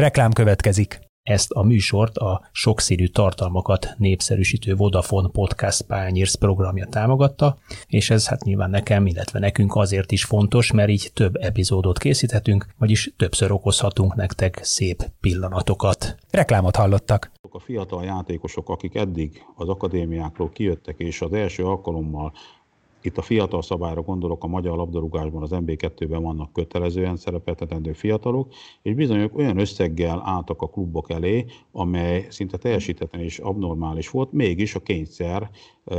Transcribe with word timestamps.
Reklám 0.00 0.32
következik. 0.32 1.00
Ezt 1.22 1.50
a 1.50 1.62
műsort 1.62 2.16
a 2.16 2.48
sokszínű 2.52 3.06
tartalmakat 3.06 3.94
népszerűsítő 3.96 4.74
Vodafone 4.74 5.28
Podcast 5.28 5.82
Pányérsz 5.82 6.34
programja 6.34 6.86
támogatta, 6.86 7.58
és 7.86 8.10
ez 8.10 8.28
hát 8.28 8.44
nyilván 8.44 8.70
nekem, 8.70 9.06
illetve 9.06 9.38
nekünk 9.38 9.74
azért 9.74 10.12
is 10.12 10.24
fontos, 10.24 10.72
mert 10.72 10.88
így 10.88 11.10
több 11.14 11.36
epizódot 11.36 11.98
készíthetünk, 11.98 12.66
vagyis 12.78 13.12
többször 13.16 13.52
okozhatunk 13.52 14.14
nektek 14.14 14.60
szép 14.62 15.10
pillanatokat. 15.20 16.16
Reklámot 16.30 16.76
hallottak. 16.76 17.30
A 17.50 17.60
fiatal 17.60 18.04
játékosok, 18.04 18.68
akik 18.68 18.94
eddig 18.94 19.42
az 19.56 19.68
akadémiákról 19.68 20.50
kijöttek, 20.50 20.98
és 20.98 21.20
az 21.20 21.32
első 21.32 21.64
alkalommal 21.64 22.32
itt 23.02 23.18
a 23.18 23.22
fiatal 23.22 23.62
szabályra 23.62 24.02
gondolok, 24.02 24.44
a 24.44 24.46
magyar 24.46 24.76
labdarúgásban 24.76 25.42
az 25.42 25.50
MB2-ben 25.52 26.22
vannak 26.22 26.52
kötelezően 26.52 27.16
szerepeltetendő 27.16 27.92
fiatalok, 27.92 28.52
és 28.82 28.94
bizony 28.94 29.30
olyan 29.34 29.58
összeggel 29.58 30.22
álltak 30.24 30.62
a 30.62 30.68
klubok 30.68 31.10
elé, 31.10 31.44
amely 31.72 32.26
szinte 32.28 32.56
teljesítetlen 32.56 33.22
és 33.22 33.38
abnormális 33.38 34.10
volt, 34.10 34.32
mégis 34.32 34.74
a 34.74 34.80
kényszer 34.80 35.50
e, 35.84 35.96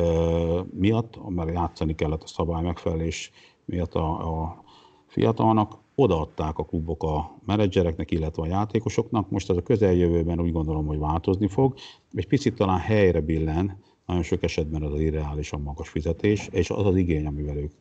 miatt, 0.73 1.29
mert 1.29 1.53
játszani 1.53 1.95
kellett 1.95 2.23
a 2.23 2.27
szabály 2.27 2.63
megfelelés 2.63 3.31
miatt 3.65 3.93
a, 3.93 4.41
a 4.41 4.63
fiatalnak, 5.07 5.79
odaadták 5.95 6.57
a 6.57 6.65
klubok 6.65 7.03
a 7.03 7.37
menedzsereknek, 7.45 8.11
illetve 8.11 8.43
a 8.43 8.47
játékosoknak. 8.47 9.29
Most 9.29 9.49
ez 9.49 9.57
a 9.57 9.63
közeljövőben 9.63 10.39
úgy 10.41 10.51
gondolom, 10.51 10.85
hogy 10.85 10.99
változni 10.99 11.47
fog, 11.47 11.73
és 12.11 12.25
picit 12.25 12.55
talán 12.55 12.79
helyre 12.79 13.21
billen 13.21 13.79
nagyon 14.05 14.23
sok 14.23 14.43
esetben 14.43 14.81
az 14.81 14.99
irreálisan 14.99 15.61
magas 15.61 15.89
fizetés, 15.89 16.47
és 16.51 16.69
az 16.69 16.85
az 16.85 16.95
igény, 16.95 17.25
amivel 17.25 17.57
ők 17.57 17.71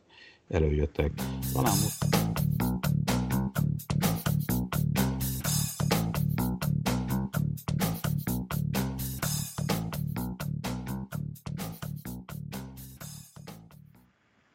előjöttek. 0.49 1.11
Talán 1.53 1.71
most... 1.71 2.11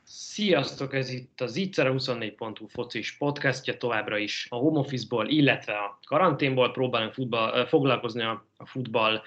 Sziasztok, 0.04 0.94
ez 0.94 1.10
itt 1.10 1.40
az 1.40 1.56
Itzer 1.56 1.92
24.hu 1.92 2.66
focis 2.66 3.16
podcastja, 3.16 3.76
továbbra 3.76 4.18
is 4.18 4.46
a 4.50 4.56
home 4.56 4.78
office-ból, 4.78 5.28
illetve 5.28 5.72
a 5.72 5.98
karanténból 6.06 6.72
próbálunk 6.72 7.12
futball, 7.12 7.66
foglalkozni 7.66 8.22
a, 8.22 8.46
a 8.56 8.66
futball 8.66 9.22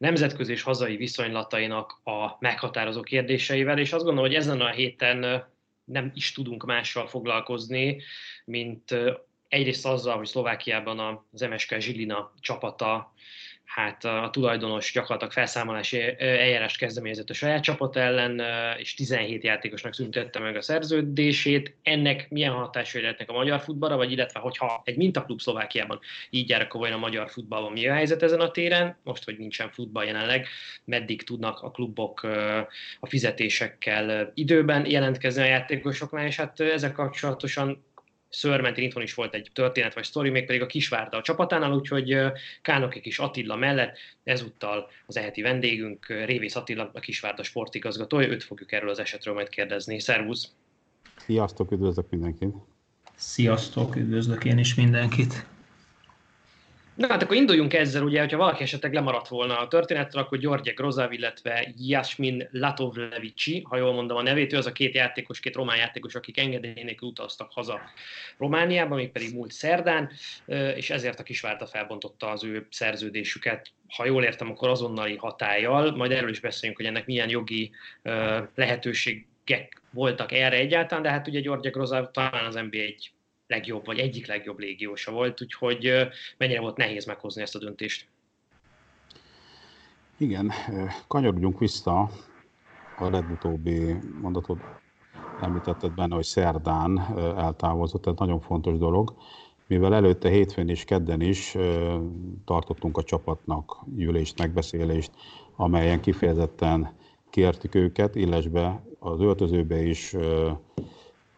nemzetközi 0.00 0.52
és 0.52 0.62
hazai 0.62 0.96
viszonylatainak 0.96 2.00
a 2.04 2.36
meghatározó 2.38 3.02
kérdéseivel, 3.02 3.78
és 3.78 3.92
azt 3.92 4.04
gondolom, 4.04 4.30
hogy 4.30 4.38
ezen 4.38 4.60
a 4.60 4.70
héten 4.70 5.46
nem 5.84 6.10
is 6.14 6.32
tudunk 6.32 6.64
mással 6.64 7.06
foglalkozni, 7.06 8.02
mint 8.44 8.94
egyrészt 9.48 9.86
azzal, 9.86 10.16
hogy 10.16 10.26
Szlovákiában 10.26 11.24
az 11.32 11.40
MSK 11.40 11.78
Zsilina 11.78 12.32
csapata 12.40 13.12
hát 13.74 14.04
a 14.04 14.28
tulajdonos 14.32 14.92
gyakorlatilag 14.92 15.32
felszámolási 15.32 16.14
eljárást 16.18 16.78
kezdeményezett 16.78 17.30
a 17.30 17.34
saját 17.34 17.62
csapat 17.62 17.96
ellen, 17.96 18.42
és 18.78 18.94
17 18.94 19.44
játékosnak 19.44 19.94
szüntette 19.94 20.38
meg 20.38 20.56
a 20.56 20.62
szerződését. 20.62 21.76
Ennek 21.82 22.30
milyen 22.30 22.52
hatásai 22.52 23.00
lehetnek 23.00 23.30
a 23.30 23.32
magyar 23.32 23.60
futballra, 23.60 23.96
vagy 23.96 24.12
illetve 24.12 24.40
hogyha 24.40 24.82
egy 24.84 24.96
mintaklub 24.96 25.40
Szlovákiában 25.40 25.98
így 26.30 26.48
jár, 26.48 26.60
akkor 26.60 26.80
vajon 26.80 26.96
a 26.96 27.00
magyar 27.00 27.30
futballban 27.30 27.72
mi 27.72 27.88
a 27.88 27.94
helyzet 27.94 28.22
ezen 28.22 28.40
a 28.40 28.50
téren? 28.50 28.96
Most, 29.04 29.24
hogy 29.24 29.38
nincsen 29.38 29.70
futball 29.70 30.04
jelenleg, 30.04 30.46
meddig 30.84 31.22
tudnak 31.22 31.60
a 31.60 31.70
klubok 31.70 32.22
a 33.00 33.06
fizetésekkel 33.06 34.30
időben 34.34 34.86
jelentkezni 34.86 35.42
a 35.42 35.46
játékosoknál, 35.46 36.26
és 36.26 36.36
hát 36.36 36.60
ezzel 36.60 36.92
kapcsolatosan 36.92 37.84
Szörmentin 38.30 38.84
itthon 38.84 39.02
is 39.02 39.14
volt 39.14 39.34
egy 39.34 39.50
történet 39.52 39.94
vagy 39.94 40.04
sztori, 40.04 40.30
mégpedig 40.30 40.62
a 40.62 40.66
Kisvárda 40.66 41.16
a 41.16 41.22
csapatánál, 41.22 41.72
úgyhogy 41.72 42.16
Kánok 42.62 42.90
kis 42.90 43.18
Attila 43.18 43.56
mellett 43.56 43.96
ezúttal 44.24 44.90
az 45.06 45.16
eheti 45.16 45.42
vendégünk 45.42 46.06
Révész 46.06 46.56
Attila, 46.56 46.90
a 46.94 47.00
Kisvárda 47.00 47.42
sportigazgatója, 47.42 48.28
őt 48.28 48.44
fogjuk 48.44 48.72
erről 48.72 48.90
az 48.90 48.98
esetről 48.98 49.34
majd 49.34 49.48
kérdezni. 49.48 50.00
Szervusz! 50.00 50.52
Sziasztok, 51.16 51.70
üdvözlök 51.70 52.10
mindenkit! 52.10 52.54
Sziasztok, 53.14 53.96
üdvözlök 53.96 54.44
én 54.44 54.58
is 54.58 54.74
mindenkit! 54.74 55.46
Na 57.00 57.06
hát 57.08 57.22
akkor 57.22 57.36
induljunk 57.36 57.74
ezzel, 57.74 58.02
ugye, 58.02 58.20
hogyha 58.20 58.36
valaki 58.36 58.62
esetleg 58.62 58.92
lemaradt 58.92 59.28
volna 59.28 59.58
a 59.58 59.68
történetről, 59.68 60.22
akkor 60.22 60.38
Györgyek 60.38 60.74
Grozav, 60.74 61.12
illetve 61.12 61.72
Jasmin 61.76 62.48
Latovlevici, 62.50 63.62
ha 63.68 63.76
jól 63.76 63.92
mondom 63.92 64.16
a 64.16 64.22
nevét, 64.22 64.52
ő 64.52 64.56
az 64.56 64.66
a 64.66 64.72
két 64.72 64.94
játékos, 64.94 65.40
két 65.40 65.54
román 65.54 65.76
játékos, 65.76 66.14
akik 66.14 66.38
engedélyének 66.38 67.02
utaztak 67.02 67.52
haza 67.52 67.80
Romániába, 68.38 68.94
még 68.94 69.10
pedig 69.10 69.34
múlt 69.34 69.52
szerdán, 69.52 70.10
és 70.74 70.90
ezért 70.90 71.20
a 71.20 71.22
Kisvárta 71.22 71.66
felbontotta 71.66 72.30
az 72.30 72.44
ő 72.44 72.66
szerződésüket, 72.70 73.68
ha 73.88 74.04
jól 74.04 74.24
értem, 74.24 74.50
akkor 74.50 74.68
azonnali 74.68 75.16
hatállyal, 75.16 75.96
majd 75.96 76.12
erről 76.12 76.30
is 76.30 76.40
beszéljünk, 76.40 76.80
hogy 76.80 76.88
ennek 76.88 77.06
milyen 77.06 77.28
jogi 77.28 77.70
lehetőségek 78.54 79.82
voltak 79.90 80.32
erre 80.32 80.56
egyáltalán, 80.56 81.02
de 81.02 81.10
hát 81.10 81.28
ugye 81.28 81.40
Györgyek 81.40 81.72
Grozav 81.72 82.10
talán 82.10 82.44
az 82.46 82.54
NBA 82.54 82.78
egy 82.78 83.10
legjobb, 83.50 83.84
vagy 83.84 83.98
egyik 83.98 84.26
legjobb 84.26 84.58
légiósa 84.58 85.12
volt, 85.12 85.42
úgyhogy 85.42 86.08
mennyire 86.36 86.60
volt 86.60 86.76
nehéz 86.76 87.04
meghozni 87.04 87.42
ezt 87.42 87.54
a 87.54 87.58
döntést? 87.58 88.06
Igen, 90.16 90.52
kanyarodjunk 91.06 91.58
vissza 91.58 92.10
a 92.98 93.08
legutóbbi 93.10 93.96
mondatot 94.20 94.58
említetted 95.40 95.94
benne, 95.94 96.14
hogy 96.14 96.24
szerdán 96.24 96.98
eltávozott, 97.36 98.02
tehát 98.02 98.18
nagyon 98.18 98.40
fontos 98.40 98.78
dolog, 98.78 99.14
mivel 99.66 99.94
előtte 99.94 100.28
hétfőn 100.28 100.68
és 100.68 100.84
kedden 100.84 101.20
is 101.20 101.56
tartottunk 102.44 102.96
a 102.96 103.02
csapatnak 103.02 103.76
gyűlést, 103.96 104.38
megbeszélést, 104.38 105.10
amelyen 105.56 106.00
kifejezetten 106.00 106.92
kértük 107.30 107.74
őket, 107.74 108.14
illesbe 108.14 108.82
az 108.98 109.20
öltözőbe 109.20 109.82
is 109.82 110.16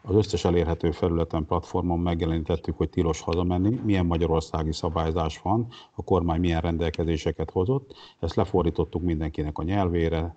az 0.05 0.15
összes 0.15 0.45
elérhető 0.45 0.91
felületen, 0.91 1.45
platformon 1.45 1.99
megjelenítettük, 1.99 2.77
hogy 2.77 2.89
tilos 2.89 3.21
hazamenni, 3.21 3.79
milyen 3.83 4.05
magyarországi 4.05 4.71
szabályzás 4.71 5.39
van, 5.41 5.67
a 5.95 6.03
kormány 6.03 6.39
milyen 6.39 6.61
rendelkezéseket 6.61 7.51
hozott. 7.51 7.93
Ezt 8.19 8.35
lefordítottuk 8.35 9.01
mindenkinek 9.01 9.57
a 9.57 9.63
nyelvére, 9.63 10.35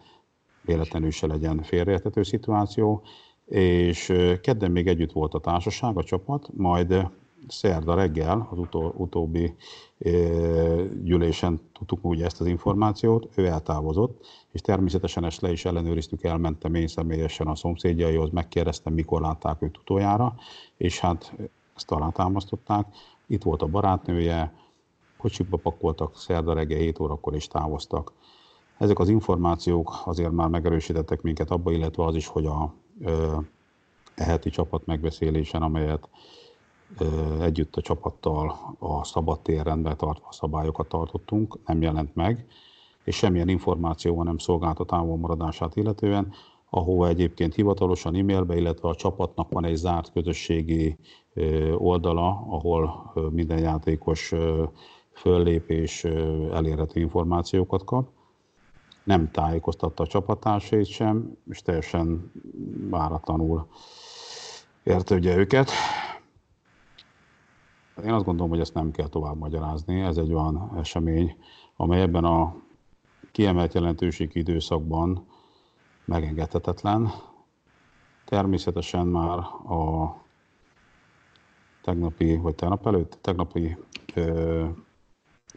véletlenül 0.63 1.11
se 1.11 1.27
legyen 1.27 1.63
félreértető 1.63 2.23
szituáció, 2.23 3.03
és 3.47 4.13
kedden 4.41 4.71
még 4.71 4.87
együtt 4.87 5.13
volt 5.13 5.35
a 5.35 5.41
társaság, 5.41 5.97
a 5.97 6.05
csapat, 6.05 6.49
majd 6.57 7.09
szerda 7.49 7.95
reggel, 7.95 8.49
az 8.51 8.59
utó, 8.59 8.93
utóbbi 8.97 9.55
gyűlésen 11.03 11.61
tudtuk 11.73 12.05
úgy 12.05 12.23
ezt 12.23 12.41
az 12.41 12.47
információt, 12.47 13.29
ő 13.35 13.47
eltávozott, 13.47 14.27
és 14.53 14.61
természetesen 14.61 15.25
ezt 15.25 15.41
le 15.41 15.53
is 15.53 15.65
ellenőriztük, 15.65 16.25
elmentem 16.25 16.75
én 16.75 16.87
személyesen 16.87 17.47
a 17.47 17.55
szomszédjaihoz, 17.55 18.31
megkérdeztem, 18.31 18.93
mikor 18.93 19.21
látták 19.21 19.63
őt 19.63 19.79
utoljára, 19.79 20.35
és 20.77 21.01
hát 21.01 21.35
ezt 21.77 21.91
alátámasztották. 21.91 22.87
Itt 23.27 23.43
volt 23.43 23.63
a 23.63 23.67
barátnője, 23.67 24.53
kocsikba 25.17 25.57
pakoltak, 25.57 26.17
szerda 26.17 26.53
reggel 26.53 26.79
7 26.79 26.99
órakor 27.01 27.35
is 27.35 27.47
távoztak. 27.47 28.13
Ezek 28.79 28.99
az 28.99 29.09
információk 29.09 30.03
azért 30.05 30.33
már 30.33 30.49
megerősítettek 30.49 31.23
minket 31.23 31.51
abba, 31.51 31.73
illetve 31.73 32.05
az 32.05 32.15
is, 32.15 32.27
hogy 32.27 32.47
a 32.47 32.75
eheti 34.15 34.51
csapat 34.51 34.87
megbeszélésen, 34.87 35.63
amelyet 35.63 36.09
együtt 37.41 37.77
a 37.77 37.81
csapattal 37.81 38.57
a 38.79 39.05
szabadtérrendben 39.05 39.97
tartva 39.97 40.33
szabályokat 40.33 40.89
tartottunk, 40.89 41.59
nem 41.67 41.83
jelent 41.83 42.15
meg, 42.15 42.47
és 43.05 43.17
semmilyen 43.17 43.49
információ 43.49 44.23
nem 44.23 44.39
szolgált 44.39 44.79
a 44.79 44.85
távolmaradását 44.85 45.77
illetően, 45.77 46.33
ahova 46.71 47.09
egyébként 47.09 47.55
hivatalosan 47.55 48.15
e-mailbe, 48.15 48.57
illetve 48.57 48.89
a 48.89 48.95
csapatnak 48.95 49.51
van 49.51 49.65
egy 49.65 49.77
zárt 49.77 50.13
közösségi 50.13 50.97
oldala, 51.77 52.29
ahol 52.49 53.13
minden 53.31 53.59
játékos 53.59 54.33
föllép 55.13 55.71
és 55.71 56.05
elérhető 56.53 57.01
információkat 57.01 57.85
kap. 57.85 58.09
Nem 59.05 59.31
tájékoztatta 59.31 60.03
a 60.03 60.07
csapattársait 60.07 60.87
sem, 60.87 61.37
és 61.51 61.63
teljesen 61.63 62.33
váratlanul 62.91 63.67
érte 64.83 65.15
ugye 65.15 65.37
őket. 65.37 65.71
Én 68.05 68.13
azt 68.13 68.25
gondolom, 68.25 68.51
hogy 68.51 68.61
ezt 68.61 68.75
nem 68.75 68.91
kell 68.91 69.09
tovább 69.09 69.37
magyarázni. 69.37 70.01
Ez 70.01 70.17
egy 70.17 70.33
olyan 70.33 70.73
esemény, 70.77 71.37
amely 71.77 72.01
ebben 72.01 72.25
a 72.25 72.55
kiemelt 73.33 73.75
jelentőségi 73.75 74.39
időszakban 74.39 75.27
megengedhetetlen. 76.05 77.11
Természetesen 78.25 79.07
már 79.07 79.39
a 79.39 80.15
tegnapi, 81.83 82.37
vagy 82.37 82.55
tegnap 82.55 82.87
előtt, 82.87 83.19
tegnapi 83.21 83.77
ö, 84.15 84.65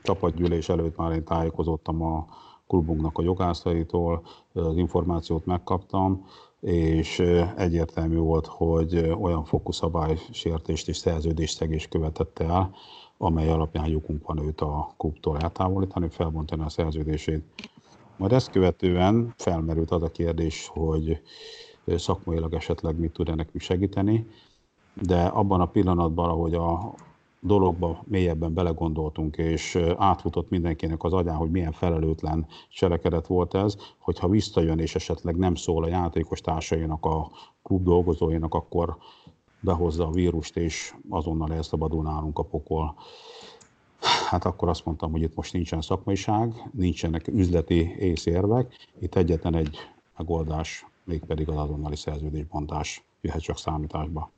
csapatgyűlés 0.04 0.70
előtt 0.70 0.98
már 0.98 1.12
én 1.12 1.24
tájékozottam 1.24 2.02
a 2.02 2.26
klubunknak 2.68 3.18
a 3.18 3.22
jogászaitól, 3.22 4.26
az 4.54 4.78
információt 4.78 5.46
megkaptam, 5.46 6.26
és 6.62 7.20
egyértelmű 7.56 8.18
volt, 8.18 8.48
hogy 8.48 9.16
olyan 9.22 9.44
fokú 9.44 9.72
szabálysértést 9.72 10.88
és 10.88 10.98
szerződésszegést 10.98 11.90
követett 11.90 12.40
el, 12.40 12.76
amely 13.18 13.50
alapján 13.50 13.88
jogunk 13.88 14.28
van 14.28 14.46
őt 14.46 14.62
a 14.62 14.94
klubtól 14.98 15.38
eltávolítani, 15.38 16.10
felbontani 16.10 16.62
a 16.64 16.70
szerződését. 16.70 17.44
Majd 18.18 18.32
ezt 18.32 18.52
követően 18.52 19.34
felmerült 19.38 19.92
az 19.92 20.04
a 20.04 20.12
kérdés, 20.12 20.68
hogy 20.74 21.22
szakmailag 21.86 22.54
esetleg 22.54 23.00
mit 23.00 23.12
tud 23.12 23.36
nekünk 23.36 23.62
segíteni, 23.62 24.28
de 24.94 25.22
abban 25.26 25.62
a 25.62 25.66
pillanatban, 25.66 26.30
ahogy 26.30 26.54
a 26.54 26.94
dologba 27.40 28.04
mélyebben 28.08 28.54
belegondoltunk, 28.54 29.38
és 29.38 29.78
átfutott 29.98 30.50
mindenkinek 30.50 31.04
az 31.04 31.14
agyán, 31.14 31.36
hogy 31.36 31.52
milyen 31.52 31.72
felelőtlen 31.72 32.48
cselekedet 32.70 33.28
volt 33.28 33.54
ez, 33.54 33.76
hogyha 33.98 34.28
visszajön 34.28 34.80
és 34.80 34.96
esetleg 34.96 35.36
nem 35.38 35.56
szól 35.56 35.84
a 35.84 35.88
játékos 35.88 36.42
társainak, 36.42 37.06
a 37.06 37.32
klub 37.64 37.84
dolgozóinak, 37.84 38.54
akkor 38.54 38.98
behozza 39.60 40.08
a 40.08 40.12
vírust, 40.12 40.58
és 40.58 40.94
azonnal 41.10 41.54
elszabadul 41.54 42.04
nálunk 42.04 42.40
a 42.40 42.44
pokol. 42.44 42.96
Hát 44.30 44.46
akkor 44.46 44.70
azt 44.70 44.86
mondtam, 44.86 45.12
hogy 45.12 45.22
itt 45.22 45.36
most 45.36 45.54
nincsen 45.54 45.82
szakmaiság, 45.82 46.70
nincsenek 46.74 47.28
üzleti 47.28 47.96
észérvek, 48.00 48.88
itt 49.00 49.16
egyetlen 49.16 49.56
egy 49.56 49.78
megoldás, 50.18 50.86
mégpedig 51.04 51.50
az 51.50 51.58
azonnali 51.58 51.96
szerződésbontás 51.96 53.04
jöhet 53.22 53.42
csak 53.42 53.58
számításba. 53.58 54.32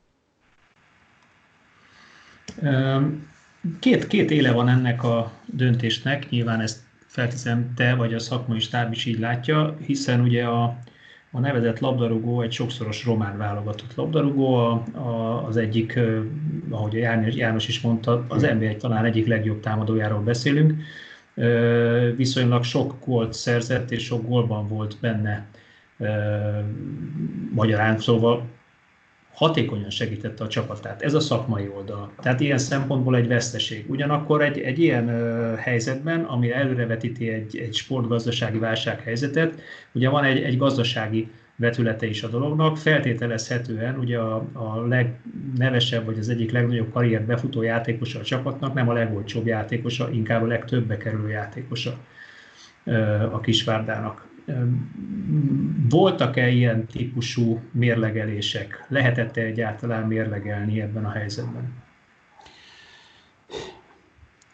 Két, 3.78 4.06
két 4.06 4.30
éle 4.30 4.52
van 4.52 4.68
ennek 4.68 5.04
a 5.04 5.32
döntésnek, 5.46 6.30
nyilván 6.30 6.60
ezt 6.60 6.80
felteszem 7.06 7.72
te 7.76 7.94
vagy 7.94 8.14
a 8.14 8.18
szakmai 8.18 8.58
stáb 8.60 8.92
is 8.92 9.04
így 9.04 9.18
látja, 9.18 9.76
hiszen 9.86 10.20
ugye 10.20 10.44
a, 10.44 10.78
a 11.30 11.40
nevezett 11.40 11.78
labdarúgó 11.78 12.40
egy 12.40 12.52
sokszoros 12.52 13.04
román 13.04 13.38
válogatott 13.38 13.94
labdarúgó, 13.94 14.54
a, 14.54 14.84
a, 14.96 15.46
az 15.46 15.56
egyik, 15.56 15.98
ahogy 16.70 16.92
János, 16.92 17.34
János 17.34 17.68
is 17.68 17.80
mondta, 17.80 18.24
az 18.28 18.42
NBA 18.42 18.76
talán 18.76 19.04
egyik 19.04 19.26
legjobb 19.26 19.60
támadójáról 19.60 20.20
beszélünk. 20.20 20.74
Viszonylag 22.16 22.64
sok 22.64 22.94
gólt 23.04 23.32
szerzett 23.32 23.90
és 23.90 24.04
sok 24.04 24.28
gólban 24.28 24.68
volt 24.68 24.96
benne 25.00 25.46
magyarán, 27.54 27.98
szóval 27.98 28.46
hatékonyan 29.32 29.90
segítette 29.90 30.44
a 30.44 30.48
csapatát. 30.48 31.02
Ez 31.02 31.14
a 31.14 31.20
szakmai 31.20 31.68
oldal. 31.76 32.12
Tehát 32.20 32.40
ilyen 32.40 32.58
szempontból 32.58 33.16
egy 33.16 33.28
veszteség. 33.28 33.84
Ugyanakkor 33.88 34.42
egy, 34.42 34.58
egy 34.58 34.78
ilyen 34.78 35.08
ö, 35.08 35.54
helyzetben, 35.56 36.20
ami 36.20 36.52
előrevetíti 36.52 37.28
egy, 37.28 37.56
egy 37.56 37.74
sportgazdasági 37.74 38.58
válsághelyzetet, 38.58 39.60
ugye 39.92 40.08
van 40.08 40.24
egy, 40.24 40.42
egy 40.42 40.56
gazdasági 40.56 41.30
vetülete 41.56 42.06
is 42.06 42.22
a 42.22 42.28
dolognak. 42.28 42.76
Feltételezhetően 42.78 43.98
ugye 43.98 44.18
a, 44.18 44.44
a 44.52 44.86
legnevesebb, 44.86 46.04
vagy 46.04 46.18
az 46.18 46.28
egyik 46.28 46.52
legnagyobb 46.52 46.92
karrier 46.92 47.22
befutó 47.22 47.62
játékosa 47.62 48.18
a 48.18 48.22
csapatnak 48.22 48.74
nem 48.74 48.88
a 48.88 48.92
legolcsóbb 48.92 49.46
játékosa, 49.46 50.10
inkább 50.10 50.42
a 50.42 50.46
legtöbbbe 50.46 50.96
kerülő 50.96 51.28
játékosa 51.28 51.98
a 53.32 53.40
Kisvárdának. 53.40 54.26
Voltak-e 55.88 56.48
ilyen 56.48 56.86
típusú 56.86 57.60
mérlegelések? 57.72 58.84
Lehetett-e 58.88 59.40
egyáltalán 59.40 60.06
mérlegelni 60.06 60.80
ebben 60.80 61.04
a 61.04 61.10
helyzetben? 61.10 61.82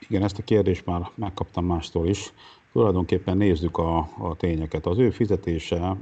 Igen, 0.08 0.22
ezt 0.22 0.38
a 0.38 0.42
kérdést 0.42 0.86
már 0.86 1.10
megkaptam 1.14 1.64
mástól 1.64 2.08
is. 2.08 2.32
Tulajdonképpen 2.72 3.36
nézzük 3.36 3.76
a, 3.76 3.98
a 3.98 4.36
tényeket. 4.36 4.86
Az 4.86 4.98
ő 4.98 5.10
fizetése 5.10 5.96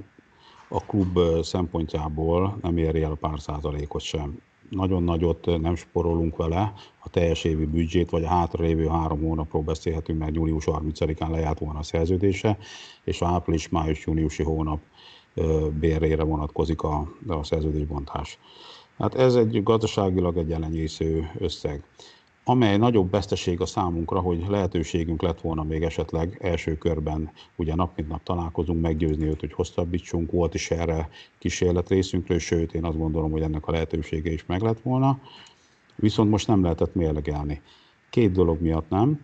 a 0.69 0.85
klub 0.87 1.19
szempontjából 1.43 2.59
nem 2.63 2.77
éri 2.77 3.03
el 3.03 3.11
a 3.11 3.15
pár 3.15 3.41
százalékot 3.41 4.03
sem. 4.03 4.39
Nagyon 4.71 5.03
nagyot 5.03 5.61
nem 5.61 5.75
sporolunk 5.75 6.37
vele, 6.37 6.73
a 6.99 7.09
teljes 7.09 7.45
évi 7.45 7.65
büdzsét, 7.65 8.11
vagy 8.11 8.25
a 8.25 8.29
hátralévő 8.29 8.87
három 8.87 9.21
hónapról 9.21 9.63
beszélhetünk, 9.63 10.19
mert 10.19 10.35
július 10.35 10.65
30-án 10.67 11.31
lejárt 11.31 11.59
volna 11.59 11.79
a 11.79 11.83
szerződése, 11.83 12.59
és 13.05 13.23
április-május-júniusi 13.23 14.43
hónap 14.43 14.81
bérére 15.81 16.25
vonatkozik 16.25 16.83
a, 16.83 17.13
a 17.29 17.45
szerződésbontás. 17.45 18.39
Hát 18.99 19.15
ez 19.15 19.35
egy 19.35 19.63
gazdaságilag 19.63 20.37
egy 20.37 20.53
elenyésző 20.53 21.31
összeg 21.39 21.83
amely 22.49 22.77
nagyobb 22.77 23.11
veszteség 23.11 23.61
a 23.61 23.67
számunkra, 23.67 24.21
hogy 24.21 24.45
lehetőségünk 24.49 25.23
lett 25.23 25.41
volna 25.41 25.63
még 25.63 25.83
esetleg 25.83 26.39
első 26.41 26.79
körben, 26.79 27.31
ugye 27.57 27.75
nap 27.75 27.97
mint 27.97 28.09
nap 28.09 28.23
találkozunk, 28.23 28.81
meggyőzni 28.81 29.27
őt, 29.27 29.41
hogy 29.41 29.53
hosszabbítsunk, 29.53 30.31
volt 30.31 30.55
is 30.55 30.71
erre 30.71 31.09
kísérlet 31.39 31.89
részünkről, 31.89 32.39
sőt 32.39 32.75
én 32.75 32.85
azt 32.85 32.99
gondolom, 32.99 33.31
hogy 33.31 33.43
ennek 33.43 33.67
a 33.67 33.71
lehetősége 33.71 34.33
is 34.33 34.47
meg 34.47 34.61
lett 34.61 34.81
volna, 34.81 35.19
viszont 35.97 36.31
most 36.31 36.47
nem 36.47 36.63
lehetett 36.63 36.95
mérlegelni. 36.95 37.61
Két 38.11 38.33
dolog 38.33 38.61
miatt 38.61 38.89
nem. 38.89 39.21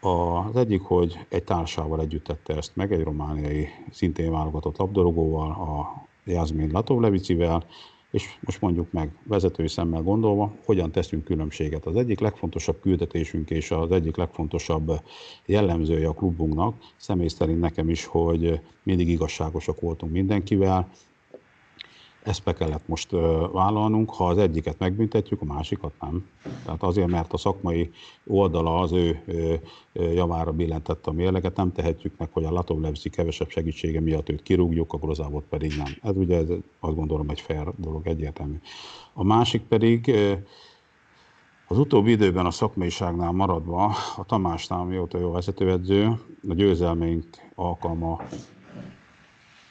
Az 0.00 0.56
egyik, 0.56 0.80
hogy 0.80 1.18
egy 1.28 1.44
társával 1.44 2.00
együtt 2.00 2.24
tette 2.24 2.56
ezt 2.56 2.76
meg, 2.76 2.92
egy 2.92 3.02
romániai 3.02 3.68
szintén 3.90 4.30
válogatott 4.30 4.76
labdarúgóval, 4.76 5.50
a 5.50 6.06
Jászmin 6.24 6.70
Latovlevicivel, 6.72 7.64
és 8.10 8.24
most 8.40 8.60
mondjuk 8.60 8.92
meg 8.92 9.10
vezetői 9.24 9.68
szemmel 9.68 10.02
gondolva, 10.02 10.52
hogyan 10.64 10.90
teszünk 10.90 11.24
különbséget. 11.24 11.86
Az 11.86 11.96
egyik 11.96 12.20
legfontosabb 12.20 12.80
küldetésünk 12.80 13.50
és 13.50 13.70
az 13.70 13.90
egyik 13.92 14.16
legfontosabb 14.16 15.00
jellemzője 15.46 16.08
a 16.08 16.14
klubunknak, 16.14 16.74
személy 16.96 17.28
szerint 17.28 17.60
nekem 17.60 17.88
is, 17.88 18.04
hogy 18.04 18.60
mindig 18.82 19.08
igazságosak 19.08 19.80
voltunk 19.80 20.12
mindenkivel, 20.12 20.90
ezt 22.22 22.44
be 22.44 22.52
kellett 22.52 22.88
most 22.88 23.10
vállalnunk, 23.52 24.10
ha 24.10 24.26
az 24.26 24.38
egyiket 24.38 24.78
megbüntetjük, 24.78 25.40
a 25.42 25.44
másikat 25.44 25.92
nem. 26.00 26.28
Tehát 26.64 26.82
azért, 26.82 27.08
mert 27.08 27.32
a 27.32 27.36
szakmai 27.36 27.90
oldala 28.26 28.78
az 28.78 28.92
ő 28.92 29.20
javára 29.92 30.52
billentette 30.52 31.10
a 31.10 31.12
mérleget, 31.12 31.56
nem 31.56 31.72
tehetjük 31.72 32.12
meg, 32.18 32.28
hogy 32.32 32.44
a 32.44 32.50
Latovlevzi 32.50 33.08
kevesebb 33.08 33.50
segítsége 33.50 34.00
miatt 34.00 34.28
őt 34.28 34.42
kirúgjuk, 34.42 34.92
a 34.92 34.96
Grozávot 34.96 35.44
pedig 35.48 35.76
nem. 35.76 35.92
Ez 36.02 36.16
ugye 36.16 36.36
ez, 36.36 36.48
azt 36.80 36.94
gondolom 36.94 37.28
egy 37.28 37.40
fair 37.40 37.72
dolog, 37.76 38.06
egyértelmű. 38.06 38.56
A 39.12 39.24
másik 39.24 39.62
pedig 39.62 40.14
az 41.66 41.78
utóbbi 41.78 42.10
időben 42.10 42.46
a 42.46 42.50
szakmaiságnál 42.50 43.32
maradva, 43.32 43.84
a 44.16 44.24
Tamásnál, 44.24 44.84
mióta 44.84 45.18
jó 45.18 45.30
vezetőedző, 45.30 46.06
a 46.48 46.54
győzelménk 46.54 47.26
alkalma, 47.54 48.20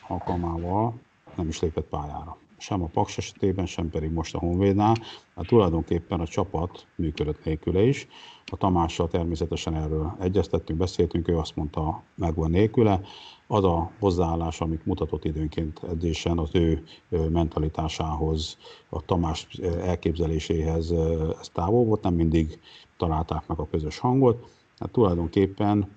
alkalmával 0.07 1.07
nem 1.39 1.47
is 1.47 1.59
lépett 1.59 1.87
pályára. 1.87 2.37
Sem 2.57 2.83
a 2.83 2.85
Paks 2.85 3.17
esetében, 3.17 3.65
sem 3.65 3.89
pedig 3.89 4.11
most 4.11 4.35
a 4.35 4.39
Honvédnál. 4.39 4.95
Hát 5.35 5.47
tulajdonképpen 5.47 6.19
a 6.19 6.27
csapat 6.27 6.87
működött 6.95 7.43
nélküle 7.43 7.81
is. 7.81 8.07
A 8.45 8.57
Tamással 8.57 9.07
természetesen 9.07 9.75
erről 9.75 10.15
egyeztettünk, 10.19 10.79
beszéltünk, 10.79 11.27
ő 11.27 11.37
azt 11.37 11.55
mondta, 11.55 12.03
megvan 12.15 12.49
nélküle. 12.49 13.01
Az 13.47 13.63
a 13.63 13.91
hozzáállás, 13.99 14.61
amit 14.61 14.85
mutatott 14.85 15.25
időnként 15.25 15.83
edzésen, 15.83 16.37
az 16.37 16.49
ő 16.51 16.83
mentalitásához, 17.09 18.57
a 18.89 19.01
Tamás 19.01 19.47
elképzeléséhez 19.81 20.91
ez 21.39 21.49
távol 21.53 21.85
volt, 21.85 22.01
nem 22.01 22.13
mindig 22.13 22.59
találták 22.97 23.47
meg 23.47 23.59
a 23.59 23.67
közös 23.71 23.97
hangot. 23.99 24.49
Hát 24.79 24.91
tulajdonképpen 24.91 25.89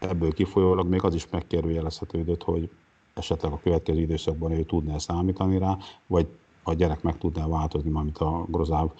ebből 0.00 0.32
kifolyólag 0.32 0.88
még 0.88 1.04
az 1.04 1.14
is 1.14 1.28
megkérdőjelezhetődött, 1.28 2.42
hogy 2.42 2.70
esetleg 3.18 3.52
a 3.52 3.60
következő 3.62 4.00
időszakban 4.00 4.52
ő 4.52 4.62
tudná 4.62 4.98
számítani 4.98 5.58
rá, 5.58 5.76
vagy 6.06 6.28
a 6.62 6.74
gyerek 6.74 7.02
meg 7.02 7.18
tudná 7.18 7.46
változni, 7.46 7.90
amit 7.94 8.18
a 8.18 8.44
Grozáv 8.48 8.90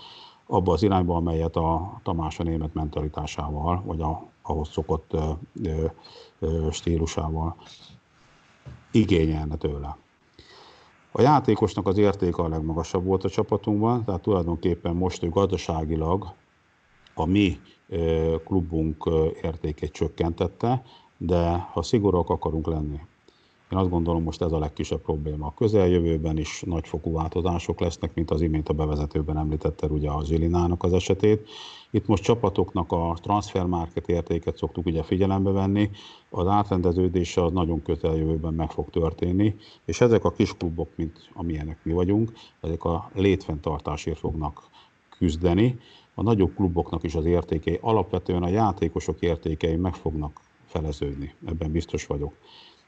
abba 0.47 0.73
az 0.73 0.83
irányba, 0.83 1.17
amelyet 1.17 1.57
a 1.57 2.01
Tamás 2.03 2.39
a 2.39 2.43
német 2.43 2.75
mentalitásával, 2.75 3.83
vagy 3.85 4.01
a, 4.01 4.27
ahhoz 4.43 4.69
szokott 4.69 5.13
ö, 5.13 5.85
ö, 6.39 6.69
stílusával 6.71 7.57
igényelne 8.91 9.57
tőle. 9.57 9.97
A 11.13 11.21
játékosnak 11.21 11.87
az 11.87 11.99
értéke 11.99 12.43
a 12.43 12.49
legmagasabb 12.49 13.05
volt 13.05 13.25
a 13.25 13.29
csapatunkban, 13.29 14.05
tehát 14.05 14.21
tulajdonképpen 14.21 14.97
most 14.97 15.23
ő 15.23 15.29
gazdaságilag 15.29 16.33
a 17.15 17.25
mi 17.25 17.61
klubunk 18.45 19.11
értékét 19.43 19.93
csökkentette, 19.93 20.83
de 21.17 21.69
ha 21.73 21.83
szigorúak 21.83 22.31
akarunk 22.31 22.67
lenni, 22.67 23.01
én 23.73 23.79
azt 23.79 23.91
gondolom, 23.91 24.23
most 24.23 24.43
ez 24.43 24.53
a 24.53 24.59
legkisebb 24.59 25.01
probléma. 25.01 25.47
A 25.47 25.55
közeljövőben 25.55 26.39
is 26.39 26.63
nagyfokú 26.67 27.13
változások 27.13 27.81
lesznek, 27.81 28.15
mint 28.15 28.31
az 28.31 28.41
imént 28.41 28.69
a 28.69 28.73
bevezetőben 28.73 29.37
említette 29.37 29.87
ugye 29.87 30.11
a 30.11 30.25
Zsilinának 30.25 30.83
az 30.83 30.93
esetét. 30.93 31.49
Itt 31.91 32.07
most 32.07 32.23
csapatoknak 32.23 32.93
a 32.93 33.17
transfermarket 33.23 34.09
értéket 34.09 34.57
szoktuk 34.57 34.87
ugye 34.87 35.03
figyelembe 35.03 35.51
venni, 35.51 35.91
az 36.31 36.47
átrendeződés 36.47 37.37
az 37.37 37.53
nagyon 37.53 37.83
közeljövőben 37.83 38.55
meg 38.55 38.71
fog 38.71 38.91
történni, 38.91 39.55
és 39.85 40.01
ezek 40.01 40.25
a 40.25 40.31
kis 40.31 40.57
klubok, 40.57 40.89
mint 40.95 41.31
amilyenek 41.35 41.79
mi 41.83 41.93
vagyunk, 41.93 42.33
ezek 42.61 42.85
a 42.85 43.11
létfenntartásért 43.15 44.19
fognak 44.19 44.63
küzdeni. 45.19 45.79
A 46.15 46.23
nagyobb 46.23 46.55
kluboknak 46.55 47.03
is 47.03 47.15
az 47.15 47.25
értékei, 47.25 47.79
alapvetően 47.81 48.43
a 48.43 48.49
játékosok 48.49 49.21
értékei 49.21 49.77
meg 49.77 49.95
fognak 49.95 50.41
feleződni, 50.67 51.35
ebben 51.47 51.73
biztos 51.73 52.07
vagyok. 52.07 52.33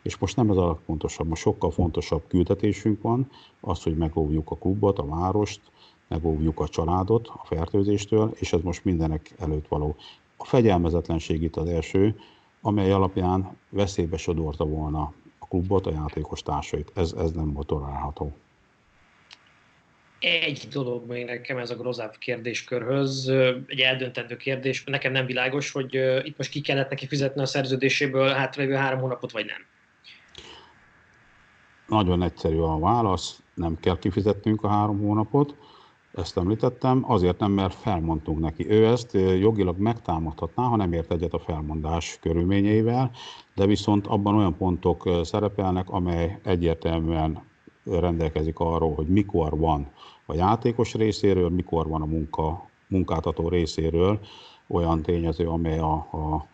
És 0.03 0.19
most 0.19 0.37
nem 0.37 0.51
ez 0.51 0.57
a 0.57 0.67
legfontosabb, 0.67 1.27
most 1.27 1.43
sokkal 1.43 1.71
fontosabb 1.71 2.23
küldetésünk 2.29 3.03
van, 3.03 3.31
az, 3.61 3.83
hogy 3.83 3.97
megóvjuk 3.97 4.51
a 4.51 4.57
klubot, 4.57 4.99
a 4.99 5.07
várost, 5.07 5.61
megóvjuk 6.09 6.61
a 6.61 6.69
családot 6.69 7.29
a 7.29 7.45
fertőzéstől, 7.45 8.33
és 8.35 8.53
ez 8.53 8.61
most 8.61 8.85
mindenek 8.85 9.35
előtt 9.39 9.69
való. 9.69 9.97
A 10.37 10.45
fegyelmezetlenség 10.45 11.43
itt 11.43 11.57
az 11.57 11.69
első, 11.69 12.17
amely 12.61 12.91
alapján 12.91 13.57
veszélybe 13.69 14.17
sodorta 14.17 14.65
volna 14.65 15.13
a 15.39 15.47
klubot, 15.47 15.87
a 15.87 15.91
játékos 15.91 16.43
társait. 16.43 16.93
Ez, 16.95 17.13
ez 17.13 17.33
nem 17.33 17.53
volt 17.53 17.67
tolerálható. 17.67 18.33
Egy 20.21 20.69
dolog 20.73 21.09
még 21.09 21.25
nekem 21.25 21.59
ez 21.59 21.71
a 21.71 21.77
grozáv 21.77 22.19
kérdéskörhöz, 22.19 23.29
egy 23.67 23.81
eldöntendő 23.81 24.37
kérdés. 24.37 24.85
Nekem 24.85 25.13
nem 25.13 25.27
világos, 25.27 25.71
hogy 25.71 25.95
itt 26.23 26.37
most 26.37 26.51
ki 26.51 26.61
kellett 26.61 26.91
neki 26.91 27.07
fizetni 27.07 27.41
a 27.41 27.47
szerződéséből 27.47 28.29
hátralévő 28.29 28.75
három 28.75 29.01
hónapot, 29.01 29.31
vagy 29.31 29.45
nem. 29.45 29.67
Nagyon 31.91 32.23
egyszerű 32.23 32.59
a 32.59 32.79
válasz, 32.79 33.43
nem 33.55 33.77
kell 33.81 33.99
kifizetnünk 33.99 34.63
a 34.63 34.69
három 34.69 35.01
hónapot, 35.01 35.55
ezt 36.15 36.37
említettem, 36.37 37.05
azért 37.11 37.39
nem, 37.39 37.53
mert 37.53 37.75
felmondtunk 37.75 38.39
neki. 38.39 38.71
Ő 38.71 38.87
ezt 38.87 39.13
jogilag 39.39 39.79
megtámadhatná, 39.79 40.63
ha 40.63 40.77
nem 40.77 40.93
ért 40.93 41.13
egyet 41.13 41.33
a 41.33 41.39
felmondás 41.39 42.19
körülményeivel, 42.21 43.11
de 43.55 43.67
viszont 43.67 44.07
abban 44.07 44.35
olyan 44.37 44.57
pontok 44.57 45.11
szerepelnek, 45.23 45.89
amely 45.89 46.41
egyértelműen 46.45 47.43
rendelkezik 47.85 48.59
arról, 48.59 48.95
hogy 48.95 49.07
mikor 49.07 49.59
van 49.59 49.91
a 50.27 50.35
játékos 50.35 50.95
részéről, 50.95 51.49
mikor 51.49 51.89
van 51.89 52.03
a 52.03 52.07
munka, 52.07 52.69
munkáltató 52.89 53.49
részéről 53.49 54.21
olyan 54.69 55.03
tényező, 55.03 55.49
amely 55.49 55.79
a, 55.79 55.93
a 55.93 56.47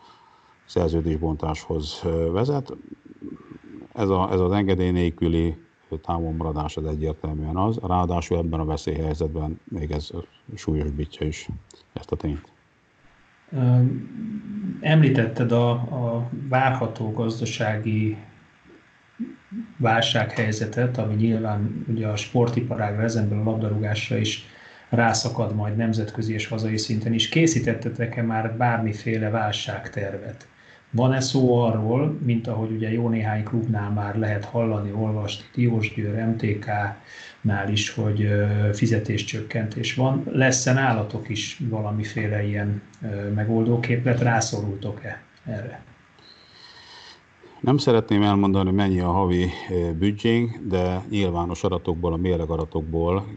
szerződésbontáshoz 0.67 2.03
vezet. 2.33 2.73
Ez, 3.95 4.09
a, 4.09 4.29
ez 4.33 4.41
az 4.41 4.53
engedély 4.53 4.91
nélküli 4.91 5.57
távolmaradás 6.03 6.77
az 6.77 6.85
egyértelműen 6.87 7.57
az, 7.57 7.79
ráadásul 7.83 8.39
ebben 8.39 8.61
a 8.61 8.65
veszélyhelyzetben 8.65 9.61
még 9.65 9.91
ez 9.91 10.11
súlyosbítja 10.55 11.27
is 11.27 11.49
ezt 11.93 12.13
a 12.13 12.17
tényt. 12.17 12.49
Említetted 14.81 15.53
a, 15.53 15.71
a 15.71 16.31
várható 16.49 17.13
gazdasági 17.13 18.17
válsághelyzetet, 19.77 20.99
ami 20.99 21.15
nyilván 21.15 21.85
ugye 21.89 22.07
a 22.07 22.17
sportiparágra, 22.17 23.03
ezenből 23.03 23.41
a 23.41 23.45
labdarúgásra 23.45 24.17
is 24.17 24.45
rászakad 24.89 25.55
majd 25.55 25.77
nemzetközi 25.77 26.33
és 26.33 26.47
hazai 26.47 26.77
szinten 26.77 27.13
is. 27.13 27.29
Készítettetek-e 27.29 28.23
már 28.23 28.57
bármiféle 28.57 29.31
válságtervet? 29.31 30.49
Van-e 30.97 31.21
szó 31.21 31.61
arról, 31.61 32.19
mint 32.25 32.47
ahogy 32.47 32.71
ugye 32.71 32.93
jó 32.93 33.09
néhány 33.09 33.45
klubnál 33.45 33.91
már 33.91 34.19
lehet 34.19 34.45
hallani, 34.45 34.93
olvasni, 34.93 35.45
Diósgyőr, 35.55 36.27
MTK-nál 36.27 37.71
is, 37.71 37.91
hogy 37.91 38.29
fizetéscsökkentés 38.73 39.95
van. 39.95 40.25
Lesz-e 40.31 40.73
nálatok 40.73 41.29
is 41.29 41.61
valamiféle 41.69 42.47
ilyen 42.47 42.83
megoldóképlet? 43.35 44.21
Rászorultok-e 44.21 45.23
erre? 45.45 45.85
Nem 47.61 47.77
szeretném 47.77 48.23
elmondani, 48.23 48.71
mennyi 48.71 49.01
a 49.01 49.11
havi 49.11 49.51
büdzsénk, 49.99 50.59
de 50.69 51.03
nyilvános 51.11 51.65
adatokból, 51.65 52.13
a 52.13 52.17
mérleg 52.17 52.51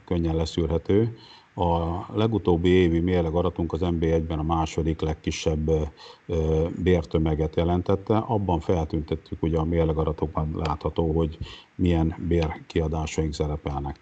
könnyen 0.05 0.35
leszűrhető. 0.35 1.17
A 1.59 2.05
legutóbbi 2.13 2.69
évi 2.69 2.99
mérleg 2.99 3.33
adatunk 3.33 3.73
az 3.73 3.79
MB1-ben 3.83 4.39
a 4.39 4.43
második 4.43 5.01
legkisebb 5.01 5.71
bértömeget 6.83 7.55
jelentette. 7.55 8.17
Abban 8.17 8.59
feltüntettük, 8.59 9.43
ugye 9.43 9.57
a 9.57 9.63
mérleg 9.63 9.97
adatokban 9.97 10.51
látható, 10.55 11.11
hogy 11.11 11.37
milyen 11.75 12.15
bérkiadásaink 12.27 13.33
szerepelnek. 13.33 13.99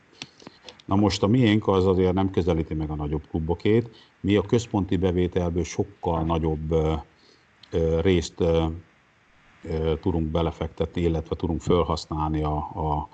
Na 0.86 0.96
most 0.96 1.24
a 1.24 1.28
miénk 1.28 1.68
az 1.68 1.86
azért 1.86 2.14
nem 2.14 2.32
közelíti 2.32 2.74
meg 2.74 2.90
a 2.90 2.96
nagyobb 2.96 3.28
klubokét. 3.30 3.90
Mi 4.22 4.36
a 4.36 4.42
központi 4.42 4.98
bevételből 4.98 5.64
sokkal 5.64 6.24
nagyobb 6.24 6.76
részt 8.02 8.44
tudunk 10.02 10.28
belefektetni, 10.28 11.02
illetve 11.02 11.36
tudunk 11.36 11.62
felhasználni 11.62 12.44
a, 12.44 12.56
a, 12.58 13.10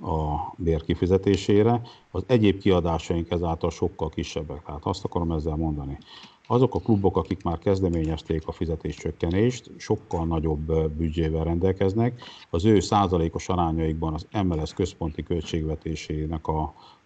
a 0.00 0.52
bér 0.56 0.82
kifizetésére. 0.84 1.80
Az 2.10 2.24
egyéb 2.26 2.60
kiadásaink 2.60 3.30
ezáltal 3.30 3.70
sokkal 3.70 4.08
kisebbek. 4.08 4.62
Tehát 4.62 4.84
azt 4.84 5.04
akarom 5.04 5.32
ezzel 5.32 5.56
mondani. 5.56 5.98
Azok 6.46 6.74
a 6.74 6.78
klubok, 6.78 7.16
akik 7.16 7.42
már 7.42 7.58
kezdeményezték 7.58 8.46
a 8.46 8.52
fizetéscsökkenést, 8.52 9.70
sokkal 9.76 10.26
nagyobb 10.26 10.90
büdzsével 10.90 11.44
rendelkeznek. 11.44 12.22
Az 12.50 12.64
ő 12.64 12.80
százalékos 12.80 13.48
arányaikban 13.48 14.14
az 14.14 14.26
MLS 14.44 14.74
központi 14.74 15.22
költségvetésének 15.22 16.46
a, 16.46 16.60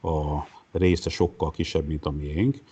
a 0.08 0.46
része 0.72 1.10
sokkal 1.10 1.50
kisebb, 1.50 1.86
mint 1.86 2.06
a 2.06 2.10
miénk 2.10 2.62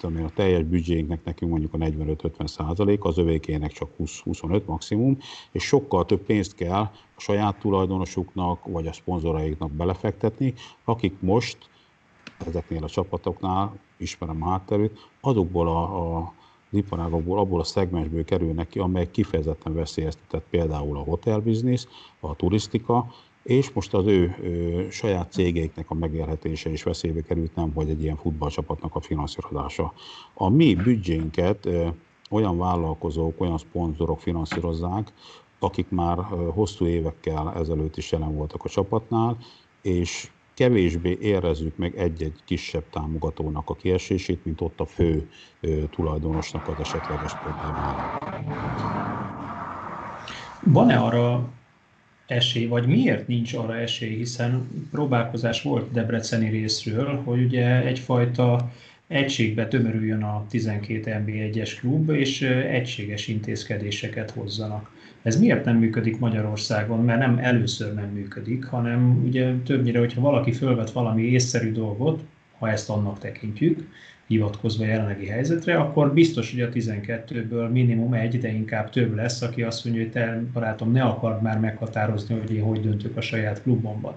ami 0.00 0.22
a 0.22 0.30
teljes 0.34 0.62
büdzsénknek 0.62 1.24
nekünk 1.24 1.50
mondjuk 1.50 1.74
a 1.74 1.78
45-50 1.78 2.46
százalék, 2.46 3.04
az 3.04 3.18
övékének 3.18 3.72
csak 3.72 3.90
20-25 3.98 4.64
maximum, 4.64 5.18
és 5.52 5.64
sokkal 5.64 6.04
több 6.04 6.20
pénzt 6.20 6.54
kell 6.54 6.70
a 6.70 6.92
saját 7.16 7.58
tulajdonosuknak 7.58 8.64
vagy 8.64 8.86
a 8.86 8.92
szponzoraiknak 8.92 9.70
belefektetni, 9.70 10.54
akik 10.84 11.14
most 11.20 11.58
ezeknél 12.46 12.84
a 12.84 12.88
csapatoknál, 12.88 13.78
ismerem 13.96 14.42
a 14.42 14.48
hátterét, 14.48 15.08
azokból 15.20 15.68
a, 15.68 16.16
a 16.16 16.32
az 16.70 16.78
iparágokból, 16.78 17.38
abból 17.38 17.60
a 17.60 17.64
szegmensből 17.64 18.24
kerülnek 18.24 18.68
ki, 18.68 18.78
amely 18.78 19.10
kifejezetten 19.10 19.74
veszélyeztetett, 19.74 20.44
például 20.50 20.96
a 20.96 21.02
hotelbiznisz, 21.02 21.88
a 22.20 22.36
turisztika, 22.36 23.06
és 23.48 23.70
most 23.70 23.94
az 23.94 24.06
ő, 24.06 24.36
ő 24.42 24.86
saját 24.90 25.32
cégeiknek 25.32 25.90
a 25.90 25.94
megélhetése 25.94 26.70
is 26.70 26.82
veszélybe 26.82 27.20
került, 27.20 27.54
nem 27.54 27.72
hogy 27.74 27.90
egy 27.90 28.02
ilyen 28.02 28.16
futballcsapatnak 28.16 28.94
a 28.94 29.00
finanszírozása. 29.00 29.92
A 30.34 30.48
mi 30.48 30.74
büdzsénket 30.74 31.66
ö, 31.66 31.88
olyan 32.30 32.58
vállalkozók, 32.58 33.40
olyan 33.40 33.58
szponzorok 33.58 34.20
finanszírozzák, 34.20 35.12
akik 35.58 35.90
már 35.90 36.18
hosszú 36.54 36.86
évekkel 36.86 37.52
ezelőtt 37.56 37.96
is 37.96 38.12
jelen 38.12 38.34
voltak 38.34 38.64
a 38.64 38.68
csapatnál, 38.68 39.36
és 39.82 40.30
kevésbé 40.54 41.18
érezzük 41.20 41.76
meg 41.76 41.96
egy-egy 41.96 42.42
kisebb 42.44 42.84
támogatónak 42.90 43.70
a 43.70 43.74
kiesését, 43.74 44.44
mint 44.44 44.60
ott 44.60 44.80
a 44.80 44.86
fő 44.86 45.28
ö, 45.60 45.84
tulajdonosnak 45.90 46.68
az 46.68 46.80
esetleges 46.80 47.34
problémája. 47.34 48.18
Van-e 50.64 50.98
arra 50.98 51.56
esély, 52.28 52.66
vagy 52.66 52.86
miért 52.86 53.26
nincs 53.26 53.54
arra 53.54 53.76
esély, 53.76 54.16
hiszen 54.16 54.68
próbálkozás 54.90 55.62
volt 55.62 55.92
Debreceni 55.92 56.48
részről, 56.48 57.16
hogy 57.24 57.44
ugye 57.44 57.84
egyfajta 57.86 58.72
egységbe 59.06 59.68
tömörüljön 59.68 60.22
a 60.22 60.46
12 60.48 61.24
NB1-es 61.26 61.76
klub, 61.80 62.10
és 62.10 62.42
egységes 62.70 63.28
intézkedéseket 63.28 64.30
hozzanak. 64.30 64.90
Ez 65.22 65.40
miért 65.40 65.64
nem 65.64 65.76
működik 65.76 66.18
Magyarországon? 66.18 67.04
Mert 67.04 67.18
nem 67.18 67.38
először 67.38 67.94
nem 67.94 68.08
működik, 68.08 68.64
hanem 68.64 69.22
ugye 69.24 69.52
többnyire, 69.64 69.98
hogyha 69.98 70.20
valaki 70.20 70.52
fölvet 70.52 70.90
valami 70.90 71.22
észszerű 71.22 71.72
dolgot, 71.72 72.22
ha 72.58 72.70
ezt 72.70 72.90
annak 72.90 73.18
tekintjük, 73.18 73.88
hivatkozva 74.28 74.84
a 74.84 74.86
jelenlegi 74.86 75.26
helyzetre, 75.26 75.76
akkor 75.76 76.12
biztos, 76.12 76.50
hogy 76.50 76.60
a 76.60 76.68
12-ből 76.68 77.72
minimum 77.72 78.12
egy, 78.12 78.38
de 78.38 78.48
inkább 78.48 78.90
több 78.90 79.14
lesz, 79.14 79.42
aki 79.42 79.62
azt 79.62 79.84
mondja, 79.84 80.02
hogy 80.02 80.12
te 80.12 80.42
barátom, 80.52 80.92
ne 80.92 81.02
akar 81.02 81.40
már 81.40 81.60
meghatározni, 81.60 82.38
hogy 82.38 82.52
én 82.52 82.62
hogy 82.62 82.80
döntök 82.80 83.16
a 83.16 83.20
saját 83.20 83.62
klubomban. 83.62 84.14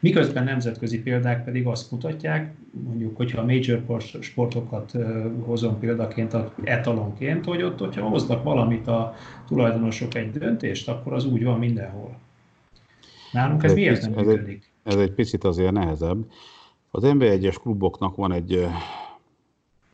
Miközben 0.00 0.44
nemzetközi 0.44 1.02
példák 1.02 1.44
pedig 1.44 1.66
azt 1.66 1.90
mutatják, 1.90 2.54
mondjuk, 2.84 3.16
hogyha 3.16 3.40
a 3.40 3.44
major 3.44 4.02
sportokat 4.20 4.92
hozom 5.40 5.78
példaként, 5.78 6.36
etalonként, 6.64 7.44
hogy 7.44 7.62
ott, 7.62 7.78
hogyha 7.78 8.08
hoznak 8.08 8.42
valamit 8.42 8.86
a 8.86 9.14
tulajdonosok 9.46 10.14
egy 10.14 10.30
döntést, 10.30 10.88
akkor 10.88 11.12
az 11.12 11.24
úgy 11.24 11.44
van 11.44 11.58
mindenhol. 11.58 12.18
Nálunk 13.32 13.62
ez, 13.62 13.70
ez 13.70 13.76
miért 13.76 14.00
nem 14.00 14.12
működik? 14.12 14.72
Ez 14.82 14.96
egy 14.96 15.12
picit 15.12 15.44
azért 15.44 15.72
nehezebb. 15.72 16.24
Az 16.90 17.02
NB1-es 17.06 17.56
kluboknak 17.62 18.16
van 18.16 18.32
egy 18.32 18.66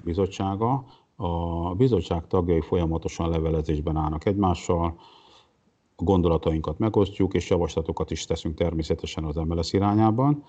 bizottsága. 0.05 0.85
A 1.17 1.75
bizottság 1.75 2.27
tagjai 2.27 2.61
folyamatosan 2.61 3.31
levelezésben 3.31 3.97
állnak 3.97 4.25
egymással, 4.27 4.97
a 5.97 6.05
gondolatainkat 6.05 6.79
megosztjuk, 6.79 7.35
és 7.35 7.51
javaslatokat 7.51 8.11
is 8.11 8.25
teszünk 8.25 8.55
természetesen 8.55 9.25
az 9.25 9.35
MLS 9.37 9.73
irányában. 9.73 10.45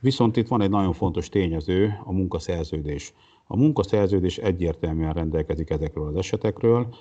Viszont 0.00 0.36
itt 0.36 0.48
van 0.48 0.60
egy 0.60 0.70
nagyon 0.70 0.92
fontos 0.92 1.28
tényező, 1.28 2.00
a 2.04 2.12
munkaszerződés. 2.12 3.14
A 3.46 3.56
munkaszerződés 3.56 4.38
egyértelműen 4.38 5.12
rendelkezik 5.12 5.70
ezekről 5.70 6.06
az 6.06 6.14
esetekről. 6.14 6.94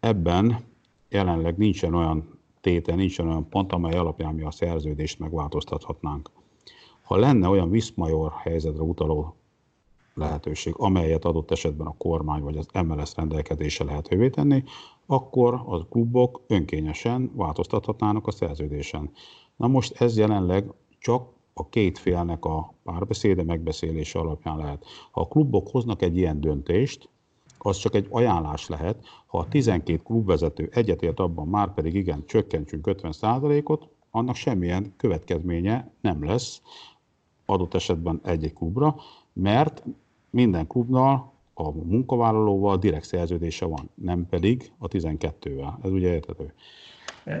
Ebben 0.00 0.58
jelenleg 1.08 1.56
nincsen 1.56 1.94
olyan 1.94 2.38
tétel, 2.60 2.96
nincsen 2.96 3.28
olyan 3.28 3.48
pont, 3.48 3.72
amely 3.72 3.96
alapján 3.96 4.34
mi 4.34 4.42
a 4.42 4.50
szerződést 4.50 5.18
megváltoztathatnánk. 5.18 6.30
Ha 7.02 7.16
lenne 7.16 7.48
olyan 7.48 7.70
viszmajor 7.70 8.32
helyzetre 8.32 8.82
utaló 8.82 9.36
lehetőség, 10.14 10.74
amelyet 10.76 11.24
adott 11.24 11.50
esetben 11.50 11.86
a 11.86 11.96
kormány 11.98 12.42
vagy 12.42 12.56
az 12.56 12.66
MLS 12.86 13.16
rendelkezése 13.16 13.84
lehetővé 13.84 14.30
tenni, 14.30 14.64
akkor 15.06 15.54
a 15.54 15.86
klubok 15.86 16.40
önkényesen 16.46 17.30
változtathatnának 17.34 18.26
a 18.26 18.30
szerződésen. 18.30 19.10
Na 19.56 19.66
most 19.66 20.00
ez 20.00 20.16
jelenleg 20.18 20.72
csak 20.98 21.28
a 21.54 21.68
két 21.68 21.98
félnek 21.98 22.44
a 22.44 22.74
párbeszéde, 22.84 23.42
megbeszélése 23.42 24.18
alapján 24.18 24.56
lehet. 24.56 24.84
Ha 25.10 25.20
a 25.20 25.28
klubok 25.28 25.68
hoznak 25.68 26.02
egy 26.02 26.16
ilyen 26.16 26.40
döntést, 26.40 27.08
az 27.58 27.76
csak 27.76 27.94
egy 27.94 28.06
ajánlás 28.10 28.68
lehet. 28.68 29.04
Ha 29.26 29.38
a 29.38 29.48
12 29.48 30.00
klubvezető 30.04 30.68
egyetért 30.72 31.20
abban, 31.20 31.48
már 31.48 31.74
pedig 31.74 31.94
igen, 31.94 32.26
csökkentsünk 32.26 32.86
50%-ot, 32.88 33.88
annak 34.10 34.34
semmilyen 34.34 34.94
következménye 34.96 35.92
nem 36.00 36.24
lesz 36.24 36.62
adott 37.46 37.74
esetben 37.74 38.20
egy-egy 38.24 38.52
klubra, 38.52 38.96
mert 39.32 39.82
minden 40.30 40.66
klubnal 40.66 41.32
a 41.54 41.70
munkavállalóval 41.70 42.78
direkt 42.78 43.04
szerződése 43.04 43.64
van, 43.64 43.90
nem 43.94 44.26
pedig 44.30 44.72
a 44.78 44.88
12-vel. 44.88 45.84
Ez 45.84 45.90
ugye 45.90 46.08
értető. 46.08 46.52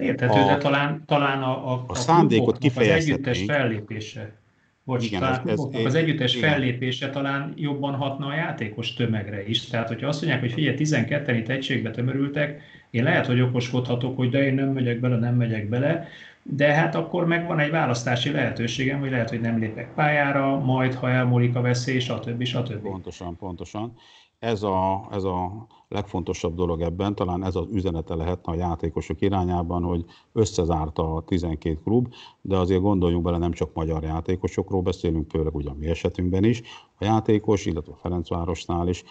Értető, 0.00 0.40
a, 0.40 0.46
de 0.46 0.56
talán, 0.56 1.04
talán 1.06 1.42
a, 1.42 1.72
a, 1.72 1.84
a, 1.86 1.94
szándékot 1.94 2.58
kifejezhetnénk. 2.58 3.26
Az 3.26 3.36
együttes 3.36 3.56
fellépése 3.56 4.42
Bocs, 4.84 5.06
Igen, 5.06 5.24
ez, 5.24 5.38
ez, 5.72 5.84
az 5.84 5.94
együttes 5.94 6.34
igen. 6.34 6.50
fellépése 6.50 7.10
talán 7.10 7.52
jobban 7.56 7.94
hatna 7.94 8.26
a 8.26 8.34
játékos 8.34 8.94
tömegre 8.94 9.48
is. 9.48 9.66
Tehát, 9.66 9.88
hogyha 9.88 10.06
azt 10.06 10.20
mondják, 10.20 10.42
hogy 10.42 10.52
figyelj, 10.52 10.76
12-en 10.78 11.36
itt 11.38 11.48
egységbe 11.48 11.90
tömörültek, 11.90 12.60
én 12.90 13.04
lehet, 13.04 13.26
hogy 13.26 13.40
okoskodhatok, 13.40 14.16
hogy 14.16 14.30
de 14.30 14.44
én 14.44 14.54
nem 14.54 14.68
megyek 14.68 15.00
bele, 15.00 15.18
nem 15.18 15.34
megyek 15.34 15.68
bele, 15.68 16.06
de 16.42 16.72
hát 16.72 16.94
akkor 16.94 17.26
megvan 17.26 17.58
egy 17.58 17.70
választási 17.70 18.30
lehetőségem, 18.30 19.00
hogy 19.00 19.10
lehet, 19.10 19.30
hogy 19.30 19.40
nem 19.40 19.58
lépek 19.58 19.94
pályára, 19.94 20.58
majd 20.58 20.94
ha 20.94 21.10
elmúlik 21.10 21.56
a 21.56 21.60
veszély, 21.60 21.98
stb. 21.98 22.42
stb. 22.42 22.82
Pontosan, 22.82 23.36
pontosan 23.36 23.94
ez 24.42 24.62
a, 24.62 25.08
ez 25.10 25.24
a 25.24 25.66
legfontosabb 25.88 26.54
dolog 26.54 26.80
ebben, 26.80 27.14
talán 27.14 27.44
ez 27.44 27.56
az 27.56 27.66
üzenete 27.72 28.14
lehetne 28.14 28.52
a 28.52 28.56
játékosok 28.56 29.20
irányában, 29.20 29.82
hogy 29.82 30.04
összezárta 30.32 31.14
a 31.14 31.24
12 31.24 31.78
klub, 31.84 32.14
de 32.40 32.56
azért 32.56 32.80
gondoljunk 32.80 33.24
bele, 33.24 33.38
nem 33.38 33.52
csak 33.52 33.74
magyar 33.74 34.02
játékosokról 34.02 34.82
beszélünk, 34.82 35.30
főleg 35.30 35.54
ugye 35.54 35.70
a 35.70 35.74
mi 35.78 35.86
esetünkben 35.86 36.44
is. 36.44 36.62
A 36.98 37.04
játékos, 37.04 37.66
illetve 37.66 37.92
a 37.92 37.96
Ferencvárosnál 37.96 38.88
is 38.88 39.04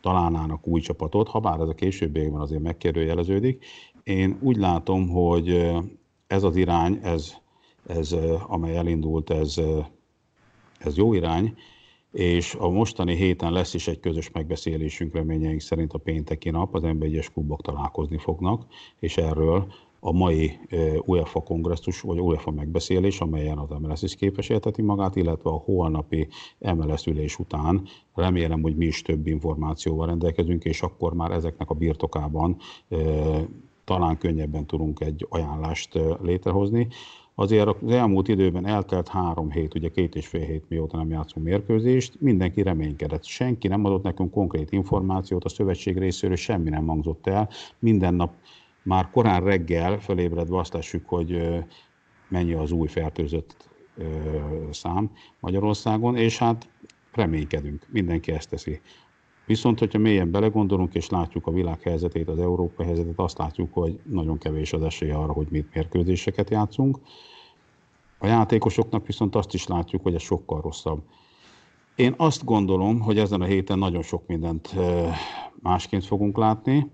találnának 0.00 0.66
új 0.66 0.80
csapatot, 0.80 1.28
ha 1.28 1.40
bár 1.40 1.60
ez 1.60 1.68
a 1.68 1.74
későbbiekben 1.74 2.40
azért 2.40 2.62
megkérdőjeleződik. 2.62 3.64
Én 4.02 4.38
úgy 4.40 4.56
látom, 4.56 5.08
hogy 5.08 5.72
ez 6.34 6.42
az 6.42 6.56
irány, 6.56 6.98
ez, 7.02 7.34
ez 7.86 8.16
amely 8.46 8.76
elindult, 8.76 9.30
ez, 9.30 9.60
ez 10.78 10.96
jó 10.96 11.14
irány, 11.14 11.54
és 12.12 12.54
a 12.54 12.68
mostani 12.68 13.14
héten 13.14 13.52
lesz 13.52 13.74
is 13.74 13.88
egy 13.88 14.00
közös 14.00 14.30
megbeszélésünk 14.30 15.14
reményeink 15.14 15.60
szerint 15.60 15.92
a 15.92 15.98
pénteki 15.98 16.50
nap, 16.50 16.74
az 16.74 16.82
nb 16.82 17.04
klubok 17.32 17.62
találkozni 17.62 18.18
fognak, 18.18 18.66
és 18.98 19.16
erről 19.16 19.72
a 20.00 20.12
mai 20.12 20.58
UEFA 21.04 21.40
kongresszus, 21.40 22.00
vagy 22.00 22.20
UEFA 22.20 22.50
megbeszélés, 22.50 23.20
amelyen 23.20 23.58
az 23.58 23.68
MLS 23.80 24.02
is 24.02 24.14
képesíteti 24.14 24.82
magát, 24.82 25.16
illetve 25.16 25.50
a 25.50 25.62
holnapi 25.64 26.28
MLS 26.58 27.06
ülés 27.06 27.38
után 27.38 27.88
remélem, 28.14 28.62
hogy 28.62 28.76
mi 28.76 28.86
is 28.86 29.02
több 29.02 29.26
információval 29.26 30.06
rendelkezünk, 30.06 30.64
és 30.64 30.82
akkor 30.82 31.14
már 31.14 31.30
ezeknek 31.30 31.70
a 31.70 31.74
birtokában 31.74 32.56
talán 33.84 34.18
könnyebben 34.18 34.66
tudunk 34.66 35.00
egy 35.00 35.26
ajánlást 35.28 35.98
létrehozni. 36.22 36.88
Azért 37.34 37.66
az 37.66 37.90
elmúlt 37.90 38.28
időben 38.28 38.66
eltelt 38.66 39.08
három 39.08 39.50
hét, 39.50 39.74
ugye 39.74 39.88
két 39.88 40.14
és 40.14 40.26
fél 40.26 40.44
hét 40.44 40.64
mióta 40.68 40.96
nem 40.96 41.10
játszunk 41.10 41.46
mérkőzést, 41.46 42.20
mindenki 42.20 42.62
reménykedett. 42.62 43.24
Senki 43.24 43.68
nem 43.68 43.84
adott 43.84 44.02
nekünk 44.02 44.30
konkrét 44.30 44.72
információt, 44.72 45.44
a 45.44 45.48
szövetség 45.48 45.98
részéről 45.98 46.36
semmi 46.36 46.70
nem 46.70 46.86
hangzott 46.86 47.26
el. 47.26 47.48
Minden 47.78 48.14
nap 48.14 48.34
már 48.82 49.10
korán 49.10 49.44
reggel 49.44 49.98
felébredve 50.00 50.58
azt 50.58 50.72
lássuk, 50.72 51.08
hogy 51.08 51.60
mennyi 52.28 52.52
az 52.52 52.72
új 52.72 52.88
fertőzött 52.88 53.68
szám 54.70 55.10
Magyarországon, 55.40 56.16
és 56.16 56.38
hát 56.38 56.68
reménykedünk, 57.12 57.86
mindenki 57.90 58.32
ezt 58.32 58.50
teszi. 58.50 58.80
Viszont, 59.46 59.78
hogyha 59.78 59.98
mélyen 59.98 60.30
belegondolunk 60.30 60.94
és 60.94 61.08
látjuk 61.08 61.46
a 61.46 61.50
világ 61.50 61.82
helyzetét, 61.82 62.28
az 62.28 62.38
Európa 62.38 62.82
helyzetét, 62.82 63.12
azt 63.18 63.38
látjuk, 63.38 63.72
hogy 63.72 64.00
nagyon 64.02 64.38
kevés 64.38 64.72
az 64.72 64.82
esély 64.82 65.10
arra, 65.10 65.32
hogy 65.32 65.46
mit 65.50 65.74
mérkőzéseket 65.74 66.50
játszunk. 66.50 66.98
A 68.18 68.26
játékosoknak 68.26 69.06
viszont 69.06 69.36
azt 69.36 69.54
is 69.54 69.66
látjuk, 69.66 70.02
hogy 70.02 70.14
ez 70.14 70.22
sokkal 70.22 70.60
rosszabb. 70.60 71.02
Én 71.96 72.14
azt 72.16 72.44
gondolom, 72.44 73.00
hogy 73.00 73.18
ezen 73.18 73.40
a 73.40 73.44
héten 73.44 73.78
nagyon 73.78 74.02
sok 74.02 74.26
mindent 74.26 74.74
másként 75.62 76.04
fogunk 76.04 76.36
látni, 76.36 76.90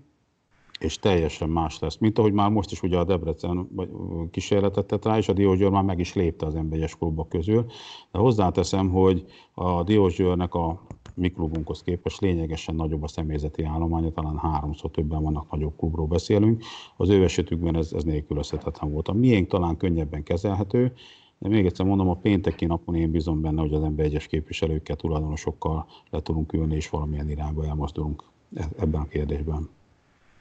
és 0.79 0.99
teljesen 0.99 1.49
más 1.49 1.79
lesz. 1.79 1.97
Mint 1.97 2.19
ahogy 2.19 2.33
már 2.33 2.49
most 2.49 2.71
is 2.71 2.81
ugye 2.83 2.97
a 2.97 3.03
Debrecen 3.03 3.69
kísérletet 4.31 4.85
tett 4.85 5.05
rá, 5.05 5.17
és 5.17 5.29
a 5.29 5.33
Diózsőr 5.33 5.69
már 5.69 5.83
meg 5.83 5.99
is 5.99 6.13
lépte 6.13 6.45
az 6.45 6.55
emberes 6.55 6.95
klubok 6.95 7.29
közül. 7.29 7.65
De 8.11 8.19
hozzáteszem, 8.19 8.89
hogy 8.89 9.25
a 9.53 9.83
Diózsőrnek 9.83 10.53
a 10.53 10.81
mi 11.15 11.29
klubunkhoz 11.29 11.81
képest 11.81 12.21
lényegesen 12.21 12.75
nagyobb 12.75 13.03
a 13.03 13.07
személyzeti 13.07 13.63
állománya, 13.63 14.11
talán 14.11 14.37
háromszor 14.37 14.91
többen 14.91 15.23
vannak, 15.23 15.51
nagyobb 15.51 15.77
klubról 15.77 16.07
beszélünk. 16.07 16.63
Az 16.97 17.09
ő 17.09 17.23
esetükben 17.23 17.75
ez, 17.75 17.93
ez 17.93 18.03
nélkülözhetetlen 18.03 18.91
volt. 18.91 19.07
A 19.07 19.13
miénk 19.13 19.47
talán 19.47 19.77
könnyebben 19.77 20.23
kezelhető, 20.23 20.93
de 21.39 21.49
még 21.49 21.65
egyszer 21.65 21.85
mondom, 21.85 22.09
a 22.09 22.15
pénteki 22.15 22.65
napon 22.65 22.95
én 22.95 23.11
bízom 23.11 23.41
benne, 23.41 23.61
hogy 23.61 23.73
az 23.73 23.83
ember 23.83 24.05
egyes 24.05 24.27
képviselőkkel, 24.27 24.95
tulajdonosokkal 24.95 25.85
le 26.09 26.21
tudunk 26.21 26.53
ülni, 26.53 26.75
és 26.75 26.89
valamilyen 26.89 27.29
irányba 27.29 27.65
elmozdulunk 27.65 28.23
e-, 28.55 28.69
ebben 28.77 29.01
a 29.01 29.07
kérdésben. 29.07 29.69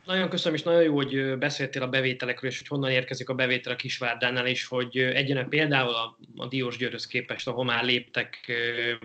Nagyon 0.05 0.29
köszönöm, 0.29 0.55
és 0.55 0.63
nagyon 0.63 0.83
jó, 0.83 0.95
hogy 0.95 1.39
beszéltél 1.39 1.83
a 1.83 1.89
bevételekről, 1.89 2.51
és 2.51 2.59
hogy 2.59 2.67
honnan 2.67 2.91
érkezik 2.91 3.29
a 3.29 3.35
bevétel 3.35 3.73
a 3.73 3.77
Kisvárdánál, 3.77 4.47
és 4.47 4.65
hogy 4.65 4.99
egyenek 4.99 5.49
például 5.49 5.95
a, 5.95 6.19
a 6.37 6.47
Diós 6.47 6.77
Győrhöz 6.77 7.07
képest, 7.07 7.49
ahol 7.49 7.65
már 7.65 7.85
léptek 7.85 8.53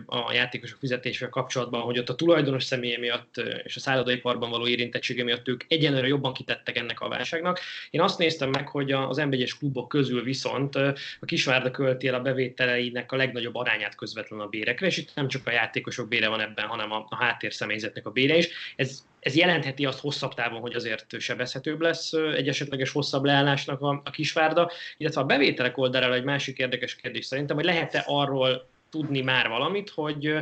a 0.05 0.31
játékosok 0.33 0.79
fizetésével 0.79 1.29
kapcsolatban, 1.29 1.81
hogy 1.81 1.99
ott 1.99 2.09
a 2.09 2.15
tulajdonos 2.15 2.63
személye 2.63 2.97
miatt 2.97 3.35
és 3.63 3.75
a 3.75 3.79
szállodaiparban 3.79 4.49
való 4.49 4.67
érintettsége 4.67 5.23
miatt 5.23 5.47
ők 5.47 5.63
egyenlőre 5.67 6.07
jobban 6.07 6.33
kitettek 6.33 6.77
ennek 6.77 6.99
a 6.99 7.09
válságnak. 7.09 7.59
Én 7.89 8.01
azt 8.01 8.17
néztem 8.17 8.49
meg, 8.49 8.67
hogy 8.67 8.91
az 8.91 9.17
m 9.17 9.33
klubok 9.59 9.87
közül 9.87 10.23
viszont 10.23 10.75
a 10.75 11.25
Kisvárda 11.25 11.71
költi 11.71 12.07
el 12.07 12.15
a 12.15 12.21
bevételeinek 12.21 13.11
a 13.11 13.15
legnagyobb 13.15 13.55
arányát 13.55 13.95
közvetlenül 13.95 14.45
a 14.45 14.49
bérekre, 14.49 14.87
és 14.87 14.97
itt 14.97 15.11
nem 15.15 15.27
csak 15.27 15.47
a 15.47 15.51
játékosok 15.51 16.07
bére 16.07 16.27
van 16.27 16.39
ebben, 16.39 16.65
hanem 16.65 16.91
a, 16.91 17.05
a 17.09 17.15
háttérszemélyzetnek 17.15 18.05
a 18.05 18.11
bére 18.11 18.37
is. 18.37 18.49
Ez 18.75 19.03
ez 19.25 19.35
jelentheti 19.35 19.85
azt 19.85 19.99
hosszabb 19.99 20.33
távon, 20.33 20.61
hogy 20.61 20.73
azért 20.73 21.19
sebezhetőbb 21.19 21.81
lesz 21.81 22.13
egy 22.13 22.47
esetleges 22.47 22.91
hosszabb 22.91 23.23
leállásnak 23.23 23.81
a, 23.81 24.01
a 24.05 24.09
kisvárda, 24.09 24.71
illetve 24.97 25.21
a 25.21 25.25
bevételek 25.25 25.77
oldalára 25.77 26.13
egy 26.13 26.23
másik 26.23 26.57
érdekes 26.57 26.95
kérdés 26.95 27.25
szerintem, 27.25 27.55
hogy 27.55 27.65
lehet-e 27.65 28.03
arról 28.07 28.67
tudni 28.89 29.21
már 29.21 29.47
valamit, 29.47 29.89
hogy 29.89 30.33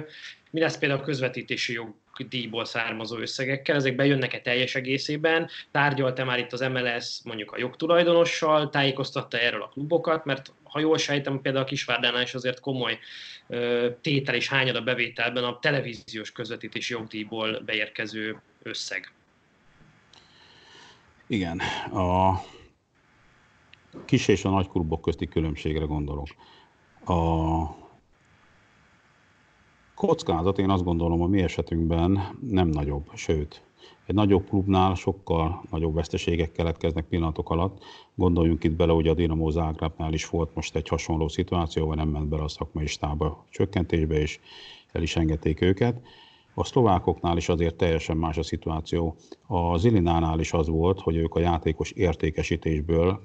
mi 0.49 0.59
lesz 0.59 0.77
például 0.77 1.01
a 1.01 1.03
közvetítési 1.03 1.73
jogdíjból 1.73 2.65
származó 2.65 3.17
összegekkel, 3.17 3.75
ezek 3.75 3.95
bejönnek-e 3.95 4.39
teljes 4.39 4.75
egészében, 4.75 5.49
tárgyalta 5.71 6.25
már 6.25 6.39
itt 6.39 6.53
az 6.53 6.59
MLS 6.59 7.19
mondjuk 7.23 7.51
a 7.51 7.59
jogtulajdonossal, 7.59 8.69
tájékoztatta 8.69 9.39
erről 9.39 9.61
a 9.61 9.69
klubokat, 9.69 10.25
mert 10.25 10.53
ha 10.63 10.79
jól 10.79 10.97
sejtem, 10.97 11.41
például 11.41 11.63
a 11.63 11.67
Kisvárdánál 11.67 12.21
is 12.21 12.33
azért 12.33 12.59
komoly 12.59 12.99
tétel 14.01 14.35
és 14.35 14.47
hányad 14.47 14.75
a 14.75 14.81
bevételben 14.81 15.43
a 15.43 15.59
televíziós 15.59 16.31
közvetítési 16.31 16.93
jogdíjból 16.93 17.61
beérkező 17.65 18.41
összeg. 18.63 19.11
Igen, 21.27 21.59
a 21.91 22.41
kis 24.05 24.27
és 24.27 24.45
a 24.45 24.49
nagy 24.49 24.67
klubok 24.67 25.01
közti 25.01 25.27
különbségre 25.27 25.85
gondolok. 25.85 26.27
A 27.05 27.81
kockázat 29.95 30.59
én 30.59 30.69
azt 30.69 30.83
gondolom 30.83 31.21
a 31.21 31.27
mi 31.27 31.41
esetünkben 31.41 32.37
nem 32.41 32.67
nagyobb, 32.67 33.09
sőt, 33.13 33.63
egy 34.05 34.15
nagyobb 34.15 34.47
klubnál 34.47 34.95
sokkal 34.95 35.63
nagyobb 35.69 35.93
veszteségek 35.93 36.51
keletkeznek 36.51 37.05
pillanatok 37.05 37.49
alatt. 37.49 37.83
Gondoljunk 38.15 38.63
itt 38.63 38.75
bele, 38.75 38.93
hogy 38.93 39.07
a 39.07 39.13
Dinamo 39.13 39.49
Zágrábnál 39.49 40.13
is 40.13 40.29
volt 40.29 40.55
most 40.55 40.75
egy 40.75 40.87
hasonló 40.87 41.27
szituáció, 41.27 41.87
hogy 41.87 41.97
nem 41.97 42.07
ment 42.07 42.27
bele 42.27 42.43
a 42.43 42.47
szakmai 42.47 42.85
stába 42.85 43.45
csökkentésbe, 43.49 44.15
és 44.19 44.39
el 44.91 45.01
is 45.01 45.15
engedték 45.15 45.61
őket. 45.61 46.01
A 46.53 46.63
szlovákoknál 46.63 47.37
is 47.37 47.49
azért 47.49 47.75
teljesen 47.75 48.17
más 48.17 48.37
a 48.37 48.43
szituáció. 48.43 49.15
A 49.47 49.77
Zilinánál 49.77 50.39
is 50.39 50.53
az 50.53 50.67
volt, 50.67 50.99
hogy 50.99 51.15
ők 51.15 51.35
a 51.35 51.39
játékos 51.39 51.91
értékesítésből 51.91 53.21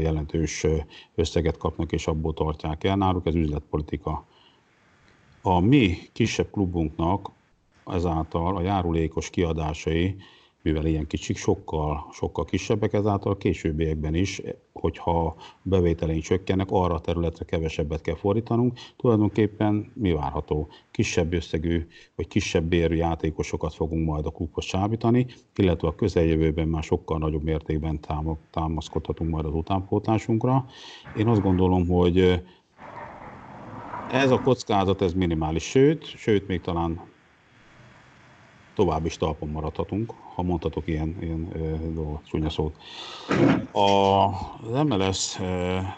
jelentős 0.00 0.66
összeget 1.14 1.56
kapnak, 1.56 1.92
és 1.92 2.06
abból 2.06 2.34
tartják 2.34 2.84
el. 2.84 2.96
Náluk 2.96 3.26
ez 3.26 3.34
üzletpolitika. 3.34 4.26
A 5.42 5.60
mi 5.60 5.96
kisebb 6.12 6.50
klubunknak 6.50 7.30
ezáltal 7.86 8.56
a 8.56 8.62
járulékos 8.62 9.30
kiadásai 9.30 10.16
mivel 10.62 10.86
ilyen 10.86 11.06
kicsik, 11.06 11.36
sokkal, 11.36 12.06
sokkal 12.12 12.44
kisebbek, 12.44 12.92
ezáltal 12.92 13.36
későbbiekben 13.36 14.14
is, 14.14 14.42
hogyha 14.72 15.36
bevételeink 15.62 16.22
csökkennek, 16.22 16.70
arra 16.70 16.94
a 16.94 17.00
területre 17.00 17.44
kevesebbet 17.44 18.00
kell 18.00 18.14
fordítanunk. 18.14 18.78
Tulajdonképpen 18.96 19.92
mi 19.94 20.12
várható? 20.12 20.68
Kisebb 20.90 21.32
összegű, 21.32 21.86
vagy 22.16 22.28
kisebb 22.28 22.64
bérű 22.64 22.94
játékosokat 22.94 23.74
fogunk 23.74 24.06
majd 24.06 24.26
a 24.26 24.30
klubhoz 24.30 24.64
csábítani, 24.64 25.26
illetve 25.56 25.88
a 25.88 25.94
közeljövőben 25.94 26.68
már 26.68 26.82
sokkal 26.82 27.18
nagyobb 27.18 27.42
mértékben 27.42 28.00
támaszkodhatunk 28.50 29.30
majd 29.30 29.44
az 29.44 29.54
utánpótlásunkra. 29.54 30.64
Én 31.16 31.26
azt 31.28 31.42
gondolom, 31.42 31.88
hogy 31.88 32.42
Ez 34.10 34.30
a 34.30 34.40
kockázat, 34.40 35.02
ez 35.02 35.12
minimális, 35.12 35.62
sőt, 35.62 36.04
sőt, 36.04 36.46
még 36.46 36.60
talán 36.60 37.11
tovább 38.74 39.06
is 39.06 39.16
talpon 39.16 39.48
maradhatunk, 39.48 40.12
ha 40.34 40.42
mondhatok 40.42 40.88
ilyen, 40.88 41.16
ilyen 41.20 41.48
dolgot, 41.94 42.26
csúnya 42.26 42.50
szót. 42.50 42.76
A, 43.72 43.80
az 43.80 44.84
MLS 44.86 45.38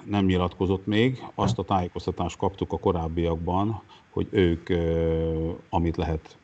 nem 0.05 0.25
nyilatkozott 0.25 0.87
még, 0.87 1.25
azt 1.35 1.59
a 1.59 1.63
tájékoztatást 1.63 2.37
kaptuk 2.37 2.73
a 2.73 2.79
korábbiakban, 2.79 3.83
hogy 4.11 4.29
ők, 4.31 4.69
amit 5.69 5.97
lehet, 5.97 6.37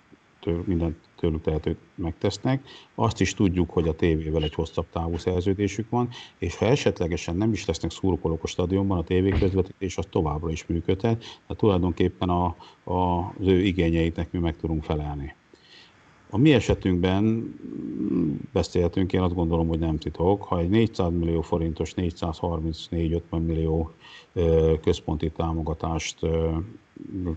mindent 0.64 0.96
tőlük 1.16 1.42
tehetőt 1.42 1.78
megtesznek. 1.94 2.62
Azt 2.94 3.20
is 3.20 3.34
tudjuk, 3.34 3.70
hogy 3.70 3.88
a 3.88 3.94
tévével 3.94 4.42
egy 4.42 4.54
hosszabb 4.54 4.86
távú 4.92 5.16
szerződésük 5.16 5.90
van, 5.90 6.08
és 6.38 6.56
ha 6.56 6.66
esetlegesen 6.66 7.36
nem 7.36 7.52
is 7.52 7.66
lesznek 7.66 7.90
szurkolók 7.90 8.42
a 8.42 8.46
stadionban, 8.46 8.98
a 8.98 9.04
tévéközvetítés 9.04 9.96
az 9.96 10.06
továbbra 10.10 10.50
is 10.50 10.66
működhet, 10.66 11.18
tehát 11.18 11.56
tulajdonképpen 11.56 12.28
a, 12.28 12.56
a, 12.84 13.18
az 13.18 13.46
ő 13.46 13.62
igényeiknek 13.62 14.32
mi 14.32 14.38
meg 14.38 14.56
tudunk 14.56 14.84
felelni. 14.84 15.34
A 16.32 16.38
mi 16.38 16.52
esetünkben 16.52 17.54
beszélhetünk, 18.52 19.12
én 19.12 19.20
azt 19.20 19.34
gondolom, 19.34 19.68
hogy 19.68 19.78
nem 19.78 19.98
titok. 19.98 20.42
Ha 20.42 20.58
egy 20.58 20.68
400 20.68 21.12
millió 21.12 21.40
forintos, 21.40 21.92
434-50 21.96 23.20
millió 23.30 23.90
központi 24.82 25.30
támogatást 25.30 26.18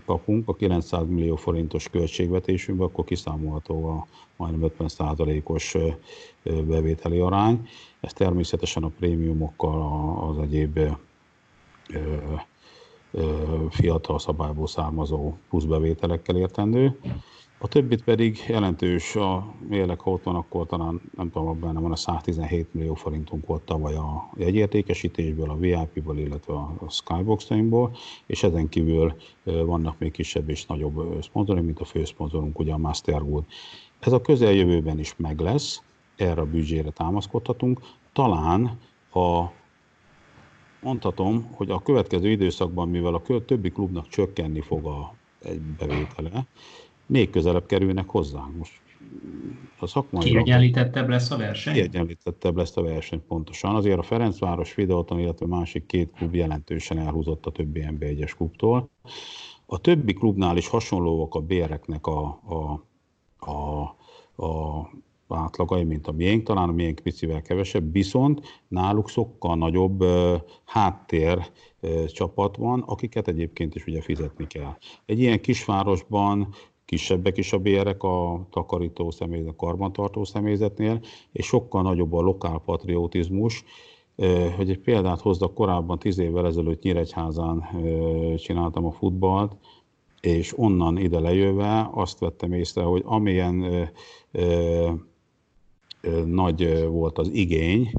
kapunk 0.06 0.48
a 0.48 0.54
900 0.54 1.06
millió 1.08 1.36
forintos 1.36 1.88
költségvetésünkbe, 1.88 2.84
akkor 2.84 3.04
kiszámolható 3.04 3.86
a 3.86 4.06
majdnem 4.36 4.70
50%-os 4.78 5.76
bevételi 6.42 7.18
arány. 7.18 7.68
Ez 8.00 8.12
természetesen 8.12 8.82
a 8.82 8.88
prémiumokkal, 8.98 10.28
az 10.28 10.38
egyéb 10.38 10.78
fiatal 13.70 14.18
szabályból 14.18 14.66
származó 14.66 15.32
pluszbevételekkel 15.48 16.36
értendő. 16.36 16.98
A 17.64 17.68
többit 17.68 18.04
pedig 18.04 18.44
jelentős, 18.48 19.16
a 19.16 19.54
mérleg, 19.68 20.00
ha 20.00 20.10
ott 20.10 20.22
van, 20.22 20.34
akkor 20.34 20.66
talán 20.66 21.00
nem 21.16 21.30
tudom, 21.30 21.48
abban 21.48 21.74
van 21.74 21.92
a 21.92 21.96
117 21.96 22.74
millió 22.74 22.94
forintunk 22.94 23.46
volt 23.46 23.62
tavaly 23.62 23.94
a 23.94 24.30
jegyértékesítésből, 24.36 25.50
a 25.50 25.56
VIP-ból, 25.56 26.18
illetve 26.18 26.52
a 26.54 26.76
Skybox-ainkból, 26.88 27.96
és 28.26 28.42
ezen 28.42 28.68
kívül 28.68 29.14
vannak 29.44 29.98
még 29.98 30.12
kisebb 30.12 30.48
és 30.48 30.66
nagyobb 30.66 31.22
szponzorunk, 31.22 31.64
mint 31.64 31.80
a 31.80 31.84
főszponzorunk, 31.84 32.58
ugye 32.58 32.72
a 32.72 32.78
Mastergood. 32.78 33.44
Ez 34.00 34.12
a 34.12 34.20
közeljövőben 34.20 34.98
is 34.98 35.14
meg 35.16 35.40
lesz, 35.40 35.82
erre 36.16 36.40
a 36.40 36.46
büdzsére 36.46 36.90
támaszkodhatunk. 36.90 37.80
Talán 38.12 38.78
a 39.12 39.44
mondhatom, 40.80 41.50
hogy 41.54 41.70
a 41.70 41.82
következő 41.82 42.30
időszakban, 42.30 42.88
mivel 42.88 43.14
a 43.14 43.44
többi 43.46 43.70
klubnak 43.70 44.08
csökkenni 44.08 44.60
fog 44.60 44.86
a 44.86 45.14
bevétele, 45.78 46.46
még 47.06 47.30
közelebb 47.30 47.66
kerülnek 47.66 48.08
hozzánk. 48.08 48.56
Most 48.56 48.80
a 49.78 49.86
szakmai... 49.86 50.24
Kiegyenlítettebb 50.24 51.08
lesz 51.08 51.30
a 51.30 51.36
verseny? 51.36 51.74
Kiegyenlítettebb 51.74 52.56
lesz 52.56 52.76
a 52.76 52.82
verseny, 52.82 53.22
pontosan. 53.28 53.74
Azért 53.74 53.98
a 53.98 54.02
Ferencváros, 54.02 54.74
Videóton, 54.74 55.18
illetve 55.18 55.46
másik 55.46 55.86
két 55.86 56.10
klub 56.16 56.34
jelentősen 56.34 56.98
elhúzott 56.98 57.46
a 57.46 57.50
többi 57.50 57.84
NB1-es 57.86 58.32
klubtól. 58.36 58.90
A 59.66 59.78
többi 59.78 60.12
klubnál 60.12 60.56
is 60.56 60.68
hasonlóak 60.68 61.34
a 61.34 61.40
béreknek 61.40 62.06
a, 62.06 62.40
a, 62.44 62.84
a, 63.50 63.82
a 64.44 64.90
átlagai, 65.28 65.84
mint 65.84 66.06
a 66.06 66.12
miénk, 66.12 66.42
talán 66.42 66.68
a 66.68 66.72
miénk 66.72 67.00
picivel 67.02 67.42
kevesebb, 67.42 67.92
viszont 67.92 68.62
náluk 68.68 69.08
sokkal 69.08 69.56
nagyobb 69.56 70.02
uh, 70.02 70.40
háttér 70.64 71.50
uh, 71.80 72.04
csapat 72.04 72.56
van, 72.56 72.80
akiket 72.80 73.28
egyébként 73.28 73.74
is 73.74 73.86
ugye 73.86 74.00
fizetni 74.00 74.46
kell. 74.46 74.76
Egy 75.06 75.20
ilyen 75.20 75.40
kisvárosban 75.40 76.54
kisebbek 76.94 77.36
is 77.36 77.52
a 77.52 77.58
bérek 77.58 78.02
a 78.02 78.46
takarító 78.50 79.10
személyzet, 79.10 79.56
karbantartó 79.56 80.24
személyzetnél, 80.24 81.00
és 81.32 81.46
sokkal 81.46 81.82
nagyobb 81.82 82.12
a 82.12 82.20
lokál 82.20 82.62
patriotizmus. 82.64 83.64
Hogy 84.56 84.70
egy 84.70 84.78
példát 84.78 85.20
hozzak, 85.20 85.54
korábban 85.54 85.98
tíz 85.98 86.18
évvel 86.18 86.46
ezelőtt 86.46 86.82
Nyíregyházán 86.82 87.68
csináltam 88.36 88.84
a 88.86 88.90
futballt, 88.90 89.56
és 90.20 90.58
onnan 90.58 90.98
ide 90.98 91.20
lejöve 91.20 91.90
azt 91.92 92.18
vettem 92.18 92.52
észre, 92.52 92.82
hogy 92.82 93.02
amilyen 93.04 93.62
ö, 93.62 93.82
ö, 94.32 94.90
ö, 96.00 96.24
nagy 96.24 96.86
volt 96.88 97.18
az 97.18 97.28
igény, 97.32 97.92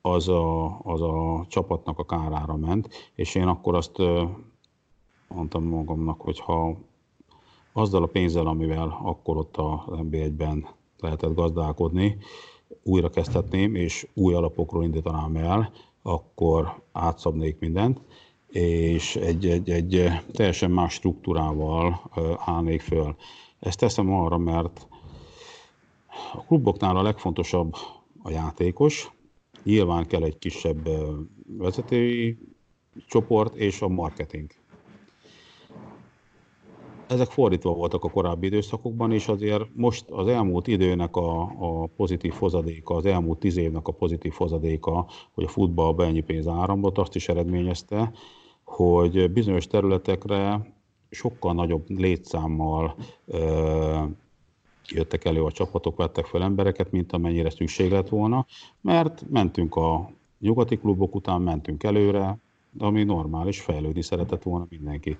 az 0.00 0.28
a, 0.28 0.78
az 0.80 1.02
a 1.02 1.44
csapatnak 1.48 1.98
a 1.98 2.04
kárára 2.04 2.56
ment, 2.56 2.88
és 3.14 3.34
én 3.34 3.46
akkor 3.46 3.74
azt 3.74 3.98
mondtam 5.28 5.64
magamnak, 5.64 6.20
hogy 6.20 6.40
ha 6.40 6.76
azzal 7.76 8.02
a 8.02 8.06
pénzzel, 8.06 8.46
amivel 8.46 8.98
akkor 9.02 9.36
ott 9.36 9.56
a 9.56 9.84
NB1-ben 9.88 10.66
lehetett 10.98 11.34
gazdálkodni, 11.34 12.16
újra 12.82 13.10
kezdhetném, 13.10 13.74
és 13.74 14.06
új 14.14 14.34
alapokról 14.34 14.84
indítanám 14.84 15.36
el, 15.36 15.72
akkor 16.02 16.82
átszabnék 16.92 17.58
mindent, 17.58 18.00
és 18.48 19.16
egy, 19.16 19.46
egy, 19.46 19.70
egy 19.70 20.08
teljesen 20.32 20.70
más 20.70 20.92
struktúrával 20.92 22.10
állnék 22.38 22.80
föl. 22.80 23.16
Ezt 23.58 23.78
teszem 23.78 24.12
arra, 24.12 24.38
mert 24.38 24.88
a 26.32 26.44
kluboknál 26.46 26.96
a 26.96 27.02
legfontosabb 27.02 27.74
a 28.22 28.30
játékos, 28.30 29.10
nyilván 29.62 30.06
kell 30.06 30.22
egy 30.22 30.38
kisebb 30.38 30.88
vezetői 31.58 32.38
csoport 33.06 33.54
és 33.54 33.82
a 33.82 33.88
marketing 33.88 34.50
ezek 37.08 37.30
fordítva 37.30 37.74
voltak 37.74 38.04
a 38.04 38.10
korábbi 38.10 38.46
időszakokban, 38.46 39.12
és 39.12 39.28
azért 39.28 39.64
most 39.74 40.10
az 40.10 40.26
elmúlt 40.26 40.66
időnek 40.66 41.16
a, 41.16 41.40
a 41.42 41.86
pozitív 41.96 42.32
hozadéka, 42.32 42.94
az 42.94 43.06
elmúlt 43.06 43.38
tíz 43.38 43.56
évnek 43.56 43.88
a 43.88 43.92
pozitív 43.92 44.32
hozadéka, 44.32 45.06
hogy 45.34 45.44
a 45.44 45.48
futballba 45.48 46.04
ennyi 46.04 46.20
pénz 46.20 46.46
áramlott, 46.46 46.98
azt 46.98 47.14
is 47.14 47.28
eredményezte, 47.28 48.12
hogy 48.64 49.30
bizonyos 49.30 49.66
területekre 49.66 50.72
sokkal 51.10 51.54
nagyobb 51.54 51.84
létszámmal 51.88 52.94
ö, 53.26 54.02
jöttek 54.88 55.24
elő 55.24 55.42
a 55.42 55.52
csapatok, 55.52 55.96
vettek 55.96 56.26
fel 56.26 56.42
embereket, 56.42 56.90
mint 56.90 57.12
amennyire 57.12 57.50
szükség 57.50 57.90
lett 57.90 58.08
volna, 58.08 58.46
mert 58.80 59.24
mentünk 59.30 59.76
a 59.76 60.10
nyugati 60.38 60.78
klubok 60.78 61.14
után, 61.14 61.42
mentünk 61.42 61.82
előre, 61.82 62.38
ami 62.78 63.04
normális, 63.04 63.60
fejlődni 63.60 64.02
szeretett 64.02 64.42
volna 64.42 64.66
mindenki. 64.68 65.16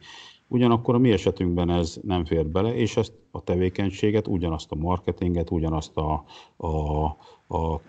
Ugyanakkor 0.54 0.94
a 0.94 0.98
mi 0.98 1.12
esetünkben 1.12 1.70
ez 1.70 1.98
nem 2.02 2.24
fér 2.24 2.46
bele, 2.46 2.74
és 2.74 2.96
ezt 2.96 3.12
a 3.30 3.40
tevékenységet, 3.40 4.26
ugyanazt 4.26 4.72
a 4.72 4.74
marketinget, 4.74 5.50
ugyanazt 5.50 5.96
a, 5.96 6.24
a, 6.56 7.04
a 7.56 7.80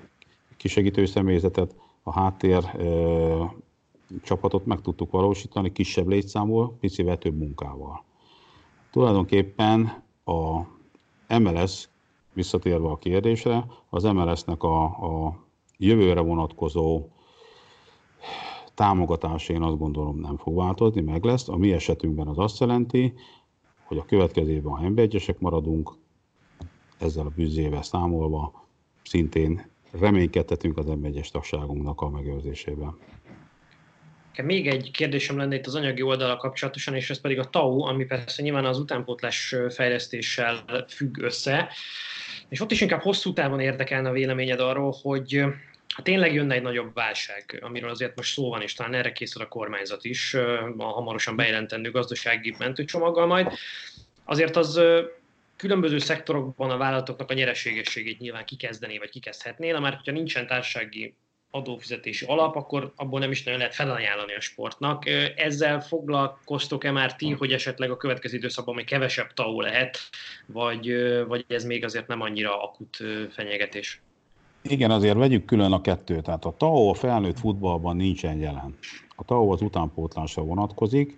kisegítő 0.57 1.05
személyzetet, 1.05 1.75
a 2.03 2.11
háttér 2.11 2.63
e, 2.63 2.85
csapatot 4.23 4.65
meg 4.65 4.81
tudtuk 4.81 5.11
valósítani 5.11 5.71
kisebb 5.71 6.07
létszámból, 6.07 6.77
picivel 6.79 7.17
több 7.17 7.37
munkával. 7.37 8.03
Tulajdonképpen 8.91 10.03
a 10.23 10.61
MLS, 11.39 11.89
visszatérve 12.33 12.87
a 12.87 12.97
kérdésre, 12.97 13.65
az 13.89 14.03
MLS-nek 14.03 14.63
a, 14.63 14.83
a 14.83 15.37
jövőre 15.77 16.19
vonatkozó 16.19 17.07
támogatás 18.75 19.49
én 19.49 19.61
azt 19.61 19.77
gondolom 19.77 20.19
nem 20.19 20.37
fog 20.37 20.55
változni, 20.55 21.01
meg 21.01 21.23
lesz. 21.23 21.47
A 21.47 21.57
mi 21.57 21.73
esetünkben 21.73 22.27
az 22.27 22.37
azt 22.37 22.59
jelenti, 22.59 23.13
hogy 23.83 23.97
a 23.97 24.05
következő 24.05 24.51
évben, 24.51 24.73
ha 24.73 24.87
nb 24.87 25.17
maradunk, 25.39 25.91
ezzel 26.99 27.25
a 27.25 27.31
büzzével 27.35 27.81
számolva 27.81 28.67
szintén 29.03 29.67
reménykedhetünk 29.99 30.77
az 30.77 30.85
nb 30.85 31.19
tagságunknak 31.31 32.01
a 32.01 32.09
megőrzésében. 32.09 32.97
Még 34.43 34.67
egy 34.67 34.91
kérdésem 34.91 35.37
lenne 35.37 35.55
itt 35.55 35.65
az 35.65 35.75
anyagi 35.75 36.01
oldala 36.01 36.37
kapcsolatosan, 36.37 36.95
és 36.95 37.09
ez 37.09 37.21
pedig 37.21 37.39
a 37.39 37.49
TAU, 37.49 37.81
ami 37.81 38.05
persze 38.05 38.41
nyilván 38.41 38.65
az 38.65 38.79
utánpótlás 38.79 39.55
fejlesztéssel 39.69 40.65
függ 40.87 41.17
össze. 41.17 41.69
És 42.49 42.61
ott 42.61 42.71
is 42.71 42.81
inkább 42.81 43.01
hosszú 43.01 43.33
távon 43.33 43.59
érdekelne 43.59 44.09
a 44.09 44.13
véleményed 44.13 44.59
arról, 44.59 44.95
hogy 45.01 45.43
ha 45.95 46.01
tényleg 46.01 46.33
jönne 46.33 46.53
egy 46.53 46.61
nagyobb 46.61 46.93
válság, 46.93 47.59
amiről 47.61 47.89
azért 47.89 48.15
most 48.15 48.33
szó 48.33 48.49
van, 48.49 48.61
és 48.61 48.73
talán 48.73 48.93
erre 48.93 49.11
készül 49.11 49.41
a 49.41 49.47
kormányzat 49.47 50.05
is, 50.05 50.33
a 50.77 50.83
hamarosan 50.83 51.35
bejelentendő 51.35 51.91
gazdasági 51.91 52.55
mentőcsomaggal 52.57 53.25
majd, 53.25 53.51
azért 54.23 54.55
az 54.55 54.81
különböző 55.55 55.97
szektorokban 55.97 56.69
a 56.69 56.77
vállalatoknak 56.77 57.31
a 57.31 57.33
nyereségességét 57.33 58.19
nyilván 58.19 58.45
kikezdeni, 58.45 58.97
vagy 58.97 59.09
kikezdhetné, 59.09 59.71
de 59.71 59.79
már 59.79 59.93
hogyha 59.93 60.11
nincsen 60.11 60.47
társasági 60.47 61.13
adófizetési 61.51 62.25
alap, 62.25 62.55
akkor 62.55 62.93
abból 62.95 63.19
nem 63.19 63.31
is 63.31 63.43
nagyon 63.43 63.59
lehet 63.59 63.75
felajánlani 63.75 64.35
a 64.35 64.39
sportnak. 64.39 65.05
Ezzel 65.35 65.81
foglalkoztok-e 65.81 66.91
már 66.91 67.15
ti, 67.15 67.31
hogy 67.31 67.53
esetleg 67.53 67.91
a 67.91 67.97
következő 67.97 68.37
időszakban 68.37 68.75
még 68.75 68.85
kevesebb 68.85 69.33
TAO 69.33 69.61
lehet, 69.61 69.99
vagy, 70.45 70.93
vagy 71.27 71.45
ez 71.47 71.63
még 71.63 71.83
azért 71.83 72.07
nem 72.07 72.21
annyira 72.21 72.63
akut 72.63 72.97
fenyegetés? 73.31 74.01
Igen, 74.67 74.91
azért 74.91 75.17
vegyük 75.17 75.45
külön 75.45 75.71
a 75.71 75.81
kettőt. 75.81 76.23
Tehát 76.23 76.45
a 76.45 76.53
TAO 76.57 76.89
a 76.89 76.93
felnőtt 76.93 77.39
futballban 77.39 77.95
nincsen 77.95 78.37
jelen. 78.37 78.75
A 79.15 79.23
TAO 79.23 79.51
az 79.51 79.61
utánpótlásra 79.61 80.43
vonatkozik. 80.43 81.17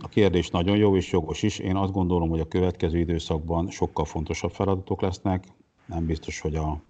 A 0.00 0.08
kérdés 0.08 0.50
nagyon 0.50 0.76
jó 0.76 0.96
és 0.96 1.12
jogos 1.12 1.42
is. 1.42 1.58
Én 1.58 1.76
azt 1.76 1.92
gondolom, 1.92 2.28
hogy 2.28 2.40
a 2.40 2.48
következő 2.48 2.98
időszakban 2.98 3.70
sokkal 3.70 4.04
fontosabb 4.04 4.50
feladatok 4.50 5.00
lesznek. 5.00 5.44
Nem 5.86 6.06
biztos, 6.06 6.40
hogy 6.40 6.54
a 6.54 6.80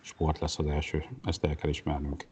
sport 0.00 0.38
lesz 0.38 0.58
az 0.58 0.66
első. 0.66 1.04
Ezt 1.24 1.44
el 1.44 1.54
kell 1.54 1.70
ismernünk. 1.70 2.26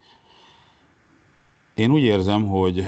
Én 1.75 1.91
úgy 1.91 2.03
érzem, 2.03 2.47
hogy 2.47 2.85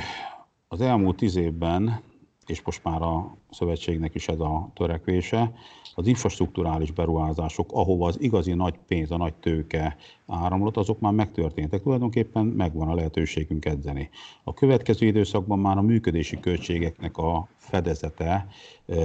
az 0.68 0.80
elmúlt 0.80 1.16
tíz 1.16 1.36
évben, 1.36 2.02
és 2.48 2.62
most 2.62 2.84
már 2.84 3.02
a 3.02 3.36
szövetségnek 3.50 4.14
is 4.14 4.28
ez 4.28 4.40
a 4.40 4.70
törekvése, 4.74 5.52
az 5.94 6.06
infrastruktúrális 6.06 6.90
beruházások, 6.90 7.70
ahova 7.72 8.06
az 8.06 8.20
igazi 8.20 8.52
nagy 8.52 8.74
pénz, 8.86 9.10
a 9.10 9.16
nagy 9.16 9.34
tőke 9.34 9.96
áramlott, 10.26 10.76
azok 10.76 11.00
már 11.00 11.12
megtörténtek. 11.12 11.82
Tulajdonképpen 11.82 12.44
megvan 12.46 12.88
a 12.88 12.94
lehetőségünk 12.94 13.64
edzeni. 13.64 14.10
A 14.44 14.54
következő 14.54 15.06
időszakban 15.06 15.58
már 15.58 15.76
a 15.76 15.82
működési 15.82 16.40
költségeknek 16.40 17.16
a 17.16 17.48
fedezete 17.56 18.46
e, 18.86 18.96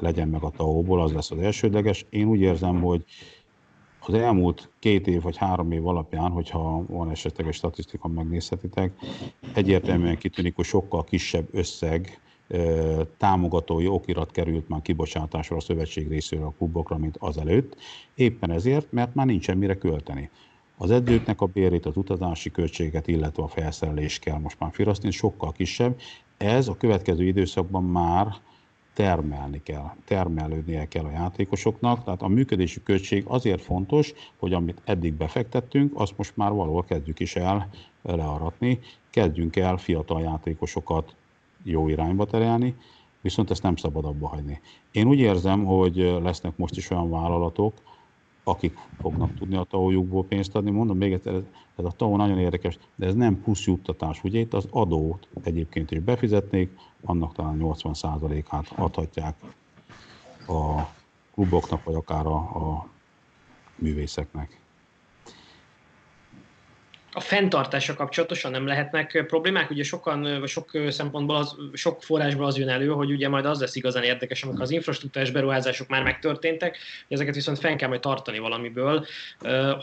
legyen 0.00 0.28
meg 0.28 0.42
a 0.42 0.50
TAO-ból, 0.50 1.02
az 1.02 1.12
lesz 1.12 1.30
az 1.30 1.38
elsődleges. 1.38 2.06
Én 2.10 2.26
úgy 2.26 2.40
érzem, 2.40 2.80
hogy 2.80 3.04
az 4.06 4.14
elmúlt 4.14 4.70
két 4.78 5.06
év 5.06 5.22
vagy 5.22 5.36
három 5.36 5.72
év 5.72 5.86
alapján, 5.86 6.30
hogyha 6.30 6.84
van 6.86 7.10
esetleg 7.10 7.46
egy 7.46 7.54
statisztika, 7.54 8.08
megnézhetitek, 8.08 8.92
egyértelműen 9.54 10.18
kitűnik, 10.18 10.54
hogy 10.56 10.64
sokkal 10.64 11.04
kisebb 11.04 11.48
összeg 11.52 12.18
támogatói 13.16 13.86
okirat 13.86 14.30
került 14.30 14.68
már 14.68 14.82
kibocsátásra 14.82 15.56
a 15.56 15.60
szövetség 15.60 16.08
részéről 16.08 16.46
a 16.46 16.54
klubokra, 16.58 16.96
mint 16.96 17.16
azelőtt. 17.18 17.76
Éppen 18.14 18.50
ezért, 18.50 18.92
mert 18.92 19.14
már 19.14 19.26
nincsen 19.26 19.58
mire 19.58 19.74
költeni. 19.78 20.30
Az 20.76 20.90
edzőknek 20.90 21.40
a 21.40 21.46
bérét, 21.46 21.86
az 21.86 21.96
utazási 21.96 22.50
költséget, 22.50 23.06
illetve 23.06 23.42
a 23.42 23.48
felszerelés 23.48 24.18
kell 24.18 24.38
most 24.38 24.60
már 24.60 24.70
firasztani, 24.72 25.12
sokkal 25.12 25.52
kisebb. 25.52 26.00
Ez 26.36 26.68
a 26.68 26.76
következő 26.76 27.24
időszakban 27.24 27.84
már 27.84 28.34
termelni 28.94 29.62
kell, 29.62 29.90
termelődnie 30.04 30.88
kell 30.88 31.04
a 31.04 31.10
játékosoknak, 31.10 32.04
tehát 32.04 32.22
a 32.22 32.28
működési 32.28 32.82
költség 32.82 33.24
azért 33.26 33.62
fontos, 33.62 34.12
hogy 34.36 34.52
amit 34.52 34.80
eddig 34.84 35.14
befektettünk, 35.14 35.92
azt 35.94 36.16
most 36.16 36.36
már 36.36 36.52
valahol 36.52 36.84
kezdjük 36.84 37.20
is 37.20 37.36
el 37.36 37.68
learatni, 38.02 38.78
kezdjünk 39.10 39.56
el 39.56 39.76
fiatal 39.76 40.22
játékosokat 40.22 41.14
jó 41.64 41.88
irányba 41.88 42.24
terelni, 42.24 42.76
viszont 43.20 43.50
ezt 43.50 43.62
nem 43.62 43.76
szabad 43.76 44.04
abba 44.04 44.28
hagyni. 44.28 44.60
Én 44.92 45.06
úgy 45.06 45.18
érzem, 45.18 45.64
hogy 45.64 45.96
lesznek 45.96 46.56
most 46.56 46.76
is 46.76 46.90
olyan 46.90 47.10
vállalatok, 47.10 47.72
akik 48.44 48.78
fognak 49.00 49.34
tudni 49.34 49.56
a 49.56 49.64
tao 49.64 50.22
pénzt 50.22 50.56
adni. 50.56 50.70
Mondom 50.70 50.96
még 50.96 51.12
egyszer, 51.12 51.34
ez 51.76 51.84
a 51.84 51.90
TAO 51.90 52.16
nagyon 52.16 52.38
érdekes, 52.38 52.78
de 52.94 53.06
ez 53.06 53.14
nem 53.14 53.42
plusz 53.42 53.66
juttatás. 53.66 54.24
Ugye 54.24 54.38
itt 54.38 54.54
az 54.54 54.66
adót 54.70 55.28
egyébként 55.42 55.90
is 55.90 55.98
befizetnék, 55.98 56.70
annak 57.04 57.32
talán 57.32 57.58
80%-át 57.60 58.72
adhatják 58.76 59.34
a 60.46 60.82
kluboknak, 61.34 61.84
vagy 61.84 61.94
akár 61.94 62.26
a, 62.26 62.36
a 62.36 62.86
művészeknek 63.76 64.63
a 67.14 67.20
fenntartása 67.20 67.94
kapcsolatosan 67.94 68.50
nem 68.50 68.66
lehetnek 68.66 69.24
problémák? 69.26 69.70
Ugye 69.70 69.82
sokan, 69.82 70.40
vagy 70.40 70.48
sok 70.48 70.70
szempontból, 70.88 71.36
az, 71.36 71.56
sok 71.72 72.02
forrásból 72.02 72.46
az 72.46 72.58
jön 72.58 72.68
elő, 72.68 72.88
hogy 72.88 73.10
ugye 73.10 73.28
majd 73.28 73.44
az 73.44 73.60
lesz 73.60 73.76
igazán 73.76 74.02
érdekes, 74.02 74.42
amikor 74.42 74.62
az 74.62 74.70
infrastruktúrás 74.70 75.30
beruházások 75.30 75.88
már 75.88 76.02
megtörténtek, 76.02 76.78
ezeket 77.08 77.34
viszont 77.34 77.58
fenn 77.58 77.76
kell 77.76 77.88
majd 77.88 78.00
tartani 78.00 78.38
valamiből. 78.38 79.06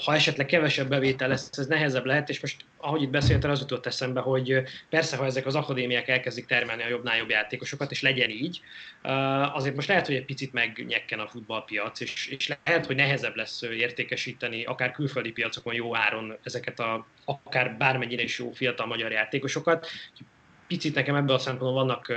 Ha 0.05 0.13
esetleg 0.13 0.45
kevesebb 0.45 0.89
bevétel 0.89 1.27
lesz, 1.27 1.49
ez 1.57 1.67
nehezebb 1.67 2.05
lehet, 2.05 2.29
és 2.29 2.41
most 2.41 2.65
ahogy 2.77 3.01
itt 3.01 3.09
beszéltél, 3.09 3.49
az 3.49 3.59
jutott 3.59 3.85
eszembe, 3.85 4.19
hogy 4.19 4.61
persze, 4.89 5.15
ha 5.15 5.25
ezek 5.25 5.45
az 5.45 5.55
akadémiák 5.55 6.07
elkezdik 6.07 6.45
termelni 6.45 6.83
a 6.83 6.87
jobbnál 6.87 7.17
jobb 7.17 7.29
játékosokat, 7.29 7.91
és 7.91 8.01
legyen 8.01 8.29
így, 8.29 8.61
azért 9.53 9.75
most 9.75 9.87
lehet, 9.87 10.05
hogy 10.05 10.15
egy 10.15 10.25
picit 10.25 10.53
megnyekken 10.53 11.19
a 11.19 11.27
futballpiac, 11.27 11.99
és, 11.99 12.27
és 12.27 12.55
lehet, 12.63 12.85
hogy 12.85 12.95
nehezebb 12.95 13.35
lesz 13.35 13.61
értékesíteni 13.61 14.63
akár 14.63 14.91
külföldi 14.91 15.31
piacokon 15.31 15.73
jó 15.73 15.95
áron 15.95 16.37
ezeket 16.43 16.79
a 16.79 17.05
akár 17.25 17.77
bármennyire 17.77 18.23
is 18.23 18.39
jó 18.39 18.51
fiatal 18.51 18.85
magyar 18.85 19.11
játékosokat. 19.11 19.87
Picit 20.67 20.95
nekem 20.95 21.15
ebből 21.15 21.35
a 21.35 21.39
szempontból 21.39 21.83
vannak 21.83 22.13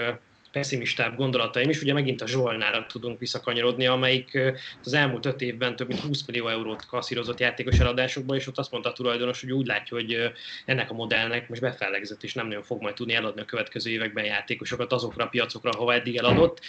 pessimistább 0.55 1.17
gondolataim 1.17 1.71
is. 1.71 1.83
Ugye 1.83 1.93
megint 1.93 2.21
a 2.21 2.27
Zsolnára 2.27 2.87
tudunk 2.87 3.19
visszakanyarodni, 3.19 3.87
amelyik 3.87 4.39
az 4.85 4.93
elmúlt 4.93 5.27
öt 5.27 5.41
évben 5.41 5.77
több 5.77 5.89
mint 5.89 6.01
20 6.01 6.27
millió 6.27 6.49
eurót 6.49 6.87
kasszírozott 6.87 7.41
játékos 7.41 7.79
eladásokban, 7.79 8.37
és 8.37 8.47
ott 8.47 8.59
azt 8.59 8.71
mondta 8.71 8.91
a 8.91 8.93
tulajdonos, 8.93 9.41
hogy 9.41 9.53
úgy 9.53 9.67
látja, 9.67 9.97
hogy 9.97 10.33
ennek 10.65 10.91
a 10.91 10.95
modellnek 10.95 11.49
most 11.49 11.61
befellegzett, 11.61 12.23
és 12.23 12.35
nem 12.35 12.47
nagyon 12.47 12.63
fog 12.63 12.83
majd 12.83 12.95
tudni 12.95 13.15
eladni 13.15 13.41
a 13.41 13.45
következő 13.45 13.91
években 13.91 14.25
játékosokat 14.25 14.93
azokra 14.93 15.25
a 15.25 15.29
piacokra, 15.29 15.71
ahova 15.71 15.95
eddig 15.95 16.17
eladott. 16.17 16.61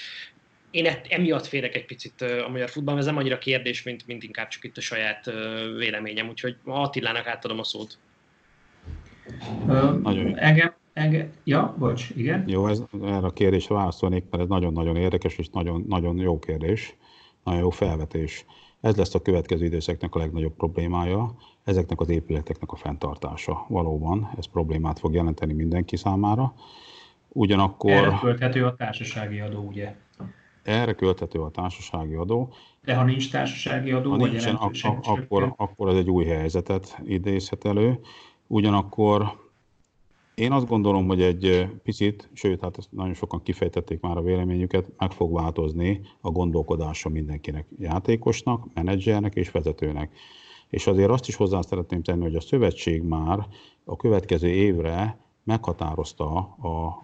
Én 0.72 0.98
emiatt 1.10 1.46
félek 1.46 1.76
egy 1.76 1.86
picit 1.86 2.22
a 2.22 2.48
magyar 2.50 2.70
futball, 2.70 2.98
ez 2.98 3.06
nem 3.06 3.18
annyira 3.18 3.38
kérdés, 3.38 3.84
mint, 3.84 4.08
mint 4.08 4.24
inkább 4.24 4.48
csak 4.48 4.64
itt 4.64 4.78
a 4.78 4.82
saját 4.82 5.26
véleményem, 5.78 6.30
úgyhogy 6.30 6.56
Attilának 6.66 7.28
átadom 7.28 7.60
a 7.60 7.64
szót. 7.64 7.98
Nagyon 9.66 10.38
engem, 10.38 10.74
engem, 10.94 11.32
ja, 11.44 11.76
bocs, 11.78 12.10
igen. 12.16 12.44
Jó, 12.48 12.68
ez, 12.68 12.84
erre 13.04 13.26
a 13.26 13.32
kérdésre 13.32 13.76
válaszolnék, 13.76 14.24
mert 14.32 14.44
ez 14.44 14.50
nagyon-nagyon 14.50 14.96
érdekes 14.96 15.38
és 15.38 15.50
nagyon, 15.50 15.86
nagyon 15.88 16.18
jó 16.18 16.40
kérdés, 16.40 16.96
nagyon 17.44 17.60
jó 17.60 17.70
felvetés. 17.70 18.46
Ez 18.82 18.96
lesz 18.96 19.16
a 19.16 19.22
következő 19.22 19.66
időszaknak 19.66 20.16
a 20.16 20.20
legnagyobb 20.20 20.56
problémája, 20.56 21.36
ezeknek 21.64 22.00
az 22.00 22.10
épületeknek 22.10 22.72
a 22.72 22.76
fenntartása. 22.76 23.66
Valóban 23.68 24.30
ez 24.38 24.46
problémát 24.46 25.00
fog 25.00 25.14
jelenteni 25.14 25.54
mindenki 25.54 25.96
számára. 25.96 26.54
Ugyanakkor... 27.30 27.92
Erre 27.92 28.18
költhető 28.22 28.66
a 28.66 28.76
társasági 28.76 29.40
adó, 29.40 29.60
ugye? 29.60 29.96
Erre 30.64 30.94
költhető 30.94 31.40
a 31.40 31.50
társasági 31.50 32.14
adó. 32.14 32.54
De 32.84 32.96
ha 32.96 33.04
nincs 33.04 33.32
társasági 33.32 33.92
adó, 33.92 34.10
ha 34.10 34.16
nincsen, 34.18 34.56
ak- 34.56 35.08
akkor, 35.08 35.54
akkor 35.58 35.90
ez 35.90 35.96
egy 35.96 36.10
új 36.10 36.26
helyzetet 36.26 37.02
idézhet 37.06 37.66
elő. 37.66 38.00
Ugyanakkor 38.48 39.44
én 40.36 40.52
azt 40.52 40.68
gondolom, 40.68 41.08
hogy 41.08 41.22
egy 41.22 41.68
picit, 41.84 42.30
sőt, 42.34 42.62
hát 42.62 42.78
ezt 42.78 42.92
nagyon 42.92 43.14
sokan 43.14 43.44
kifejtették 43.44 44.00
már 44.00 44.18
a 44.18 44.22
véleményüket, 44.22 44.92
meg 44.98 45.12
fog 45.12 45.34
változni 45.34 46.02
a 46.22 46.30
gondolkodása 46.32 47.10
mindenkinek, 47.10 47.68
játékosnak, 47.80 48.68
menedzsernek 48.74 49.36
és 49.36 49.52
vezetőnek. 49.52 50.12
És 50.70 50.88
azért 50.88 51.10
azt 51.10 51.28
is 51.28 51.36
hozzá 51.36 51.62
szeretném 51.62 52.04
tenni, 52.04 52.22
hogy 52.22 52.36
a 52.36 52.42
szövetség 52.42 53.02
már 53.02 53.48
a 53.84 53.96
következő 53.96 54.48
évre 54.48 55.18
meghatározta 55.44 56.36
a 56.38 57.04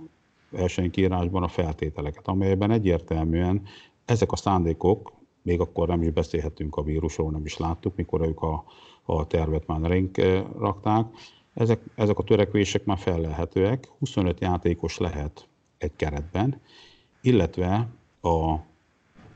versenykírásban 0.49 1.43
a 1.43 1.47
feltételeket, 1.47 2.27
amelyben 2.27 2.71
egyértelműen 2.71 3.61
ezek 4.05 4.31
a 4.31 4.35
szándékok, 4.35 5.11
még 5.41 5.59
akkor 5.59 5.87
nem 5.87 6.01
is 6.01 6.09
beszélhetünk 6.09 6.75
a 6.75 6.83
vírusról, 6.83 7.31
nem 7.31 7.45
is 7.45 7.57
láttuk, 7.57 7.95
mikor 7.95 8.21
ők 8.21 8.41
a 8.41 8.63
a 9.05 9.27
tervet 9.27 9.67
már 9.67 9.81
ránk 9.81 10.17
rakták. 10.59 11.05
Ezek, 11.53 11.81
ezek 11.95 12.17
a 12.19 12.23
törekvések 12.23 12.85
már 12.85 12.97
fellelhetőek, 12.97 13.87
25 13.99 14.39
játékos 14.39 14.97
lehet 14.97 15.47
egy 15.77 15.95
keretben, 15.95 16.61
illetve 17.21 17.87
a 18.21 18.55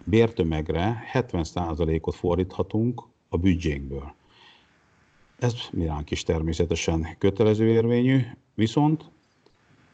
bértömegre 0.04 1.04
70%-ot 1.14 2.16
fordíthatunk 2.16 3.02
a 3.30 3.38
büdzsénkből. 3.38 4.14
Ez 5.40 5.54
miránk 5.72 6.12
is 6.12 6.24
természetesen 6.24 7.16
kötelező 7.18 7.68
érvényű, 7.68 8.22
viszont 8.54 9.12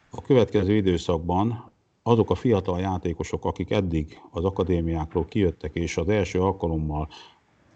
a 0.09 0.21
következő 0.21 0.75
időszakban 0.75 1.71
azok 2.03 2.29
a 2.29 2.35
fiatal 2.35 2.79
játékosok, 2.79 3.45
akik 3.45 3.71
eddig 3.71 4.21
az 4.31 4.43
akadémiákról 4.43 5.25
kijöttek, 5.25 5.75
és 5.75 5.97
az 5.97 6.09
első 6.09 6.41
alkalommal 6.41 7.09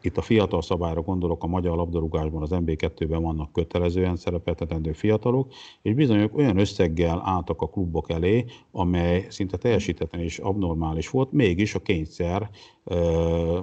itt 0.06 0.18
a 0.18 0.22
fiatal 0.22 0.62
szabályra 0.62 1.02
gondolok, 1.02 1.44
a 1.44 1.48
magyar 1.48 1.76
labdarúgásban 1.76 2.41
az 2.41 2.50
MB2-ben 2.52 3.22
vannak 3.22 3.52
kötelezően 3.52 4.15
szerepeltetendő 4.15 4.91
fiatalok, 4.91 5.52
és 5.82 5.94
bizonyok 5.94 6.38
olyan 6.38 6.58
összeggel 6.58 7.22
álltak 7.26 7.62
a 7.62 7.70
klubok 7.70 8.10
elé, 8.10 8.46
amely 8.72 9.26
szinte 9.30 9.58
teljesítetlen 9.58 10.22
és 10.22 10.39
abnormális 10.39 11.10
volt, 11.10 11.32
mégis 11.32 11.76
a 11.76 11.80
kényszer 11.80 12.50
e, 12.86 12.96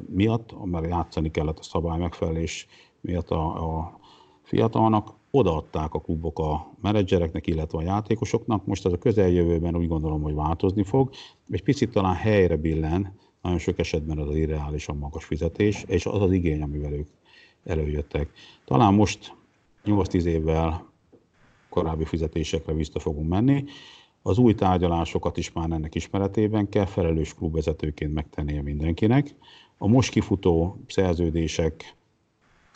miatt, 0.08 0.64
mert 0.64 0.88
játszani 0.88 1.30
kellett 1.30 1.58
a 1.58 1.62
szabály 1.62 1.98
megfelelés 1.98 2.66
miatt 3.00 3.30
a, 3.30 3.76
a 3.76 3.98
fiatalnak, 4.42 5.14
odaadták 5.30 5.94
a 5.94 6.00
klubok 6.00 6.38
a 6.38 6.72
menedzsereknek, 6.80 7.46
illetve 7.46 7.78
a 7.78 7.82
játékosoknak. 7.82 8.66
Most 8.66 8.86
ez 8.86 8.92
a 8.92 8.98
közeljövőben 8.98 9.76
úgy 9.76 9.88
gondolom, 9.88 10.22
hogy 10.22 10.34
változni 10.34 10.82
fog. 10.82 11.10
Egy 11.50 11.62
picit 11.62 11.90
talán 11.90 12.14
helyre 12.14 12.56
billen 12.56 13.14
nagyon 13.42 13.58
sok 13.58 13.78
esetben 13.78 14.18
az 14.18 14.34
irreálisan 14.34 14.96
magas 14.96 15.24
fizetés, 15.24 15.84
és 15.86 16.06
az 16.06 16.22
az 16.22 16.32
igény, 16.32 16.62
amivel 16.62 16.92
ők 16.92 17.08
előjöttek. 17.64 18.30
Talán 18.64 18.94
most 18.94 19.34
8-10 19.84 20.24
évvel 20.24 20.90
korábbi 21.68 22.04
fizetésekre 22.04 22.72
vissza 22.72 22.98
fogunk 22.98 23.28
menni. 23.28 23.64
Az 24.22 24.38
új 24.38 24.54
tárgyalásokat 24.54 25.36
is 25.36 25.52
már 25.52 25.70
ennek 25.70 25.94
ismeretében 25.94 26.68
kell 26.68 26.86
felelős 26.86 27.34
klubvezetőként 27.34 28.14
megtennie 28.14 28.62
mindenkinek. 28.62 29.34
A 29.78 29.86
most 29.86 30.10
kifutó 30.10 30.76
szerződések 30.86 31.96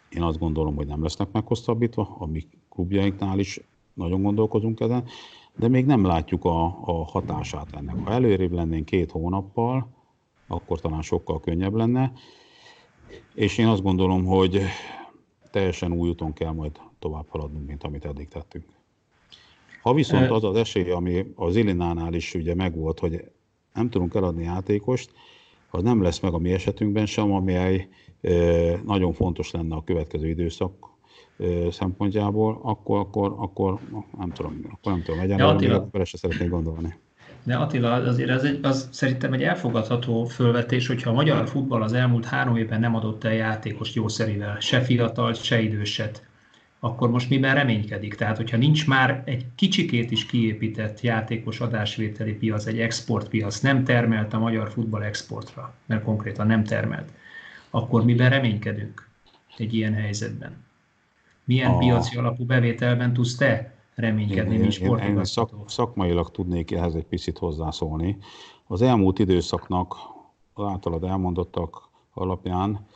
én 0.09 0.23
azt 0.23 0.39
gondolom, 0.39 0.75
hogy 0.75 0.87
nem 0.87 1.03
lesznek 1.03 1.33
meghosszabbítva, 1.33 2.17
a 2.21 2.29
klubjainknál 2.69 3.39
is 3.39 3.61
nagyon 3.95 4.23
gondolkozunk 4.23 4.81
ezen. 4.81 5.05
de 5.57 5.69
még 5.69 5.87
nem 5.87 6.05
látjuk 6.05 6.45
a, 6.45 6.65
a 6.65 7.05
hatását 7.05 7.75
ennek. 7.75 7.97
Ha 8.05 8.13
előrébb 8.13 8.53
lennénk 8.53 8.85
két 8.85 9.11
hónappal, 9.11 9.96
akkor 10.47 10.81
talán 10.81 11.03
sokkal 11.03 11.41
könnyebb 11.41 11.75
lenne, 11.75 12.13
és 13.35 13.59
én 13.59 13.67
azt 13.67 13.83
gondolom, 13.83 14.25
hogy 14.25 14.63
teljesen 15.51 15.93
új 15.93 16.09
úton 16.09 16.33
kell 16.33 16.53
majd 16.53 16.81
tovább 16.99 17.29
haladnunk, 17.29 17.67
mint 17.67 17.85
amit 17.85 18.05
eddig 18.05 18.29
tettünk. 18.29 18.65
Ha 19.83 19.95
viszont 19.95 20.31
az 20.31 20.45
az 20.45 20.57
esély, 20.57 20.91
ami 20.91 21.33
az 21.35 21.57
Illinánál 21.57 22.15
is 22.15 22.35
ugye 22.35 22.55
megvolt, 22.55 22.99
hogy 22.99 23.31
nem 23.75 23.91
tudunk 23.91 24.15
eladni 24.15 24.43
játékost, 24.43 25.11
az 25.71 25.83
nem 25.83 26.03
lesz 26.03 26.21
meg 26.21 26.35
a 26.35 26.39
mi 26.39 26.53
esetünkben 26.53 27.07
sem, 27.07 27.33
ami 27.33 27.89
nagyon 28.85 29.13
fontos 29.13 29.51
lenne 29.51 29.75
a 29.75 29.85
következő 29.85 30.29
időszak 30.29 30.95
szempontjából, 31.71 32.61
akkor, 32.63 32.99
akkor, 32.99 33.35
akkor 33.37 33.81
nem 34.19 34.31
tudom, 34.31 34.61
akkor 34.73 34.93
nem 34.93 35.03
tudom, 35.03 35.21
egyen, 35.21 35.41
akkor 35.41 36.07
se 36.07 36.17
szeretnék 36.17 36.51
gondolni. 36.51 36.95
De 37.47 37.57
Attila, 37.57 37.93
azért 37.93 38.31
az, 38.31 38.45
egy, 38.45 38.59
az 38.63 38.89
szerintem 38.93 39.33
egy 39.33 39.43
elfogadható 39.43 40.25
fölvetés, 40.25 40.87
hogyha 40.87 41.11
a 41.11 41.15
magyar 41.15 41.49
futball 41.49 41.83
az 41.83 41.93
elmúlt 41.93 42.25
három 42.25 42.57
évben 42.57 42.81
nem 42.81 42.95
adott 42.95 43.25
el 43.25 43.33
játékos 43.33 43.95
jószerivel, 43.95 44.61
se 44.61 44.81
fiatal, 44.81 45.35
se 45.35 45.61
időset, 45.61 46.27
akkor 46.81 47.11
most 47.11 47.29
miben 47.29 47.55
reménykedik? 47.55 48.15
Tehát, 48.15 48.37
hogyha 48.37 48.57
nincs 48.57 48.87
már 48.87 49.23
egy 49.25 49.47
kicsikét 49.55 50.11
is 50.11 50.27
kiépített 50.27 51.01
játékos 51.01 51.61
adásvételi 51.61 52.33
piac, 52.33 52.67
egy 52.67 52.81
exportpiac, 52.81 53.61
nem 53.61 53.85
termelt 53.85 54.33
a 54.33 54.39
magyar 54.39 54.71
futball 54.71 55.03
exportra, 55.03 55.75
mert 55.87 56.03
konkrétan 56.03 56.47
nem 56.47 56.65
termelt, 56.65 57.11
akkor 57.71 58.05
miben 58.05 58.31
reménykedünk 58.31 59.09
egy 59.57 59.75
ilyen 59.75 59.95
helyzetben? 59.95 60.65
Milyen 61.45 61.71
a... 61.71 61.79
piaci 61.79 62.17
alapú 62.17 62.45
bevételben 62.45 63.13
tudsz 63.13 63.37
te 63.37 63.76
reménykedni, 63.97 64.57
mint 64.57 64.73
sportigazgató? 64.73 65.57
Szak, 65.59 65.71
szakmailag 65.71 66.31
tudnék 66.31 66.71
ehhez 66.71 66.95
egy 66.95 67.07
picit 67.07 67.39
hozzászólni. 67.39 68.19
Az 68.67 68.83
elmúlt 68.83 69.19
időszaknak 69.19 69.97
az 70.55 70.65
általad 70.65 71.05
elmondottak 71.05 71.89
alapján 72.15 72.87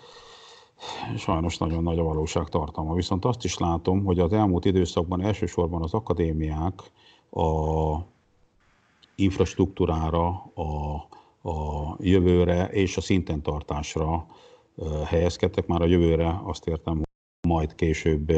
sajnos 1.16 1.58
nagyon 1.58 1.82
nagy 1.82 1.98
a 1.98 2.02
valóság 2.02 2.48
tartalma. 2.48 2.94
Viszont 2.94 3.24
azt 3.24 3.44
is 3.44 3.58
látom, 3.58 4.04
hogy 4.04 4.18
az 4.18 4.32
elmúlt 4.32 4.64
időszakban 4.64 5.22
elsősorban 5.22 5.82
az 5.82 5.94
akadémiák 5.94 6.90
a 7.30 7.96
infrastruktúrára, 9.14 10.28
a, 10.54 10.94
a 11.48 11.96
jövőre 11.98 12.66
és 12.66 12.96
a 12.96 13.00
szinten 13.00 13.42
tartásra 13.42 14.26
helyezkedtek. 15.04 15.66
Már 15.66 15.82
a 15.82 15.86
jövőre 15.86 16.40
azt 16.44 16.66
értem, 16.66 17.02
majd 17.50 17.74
később 17.74 18.32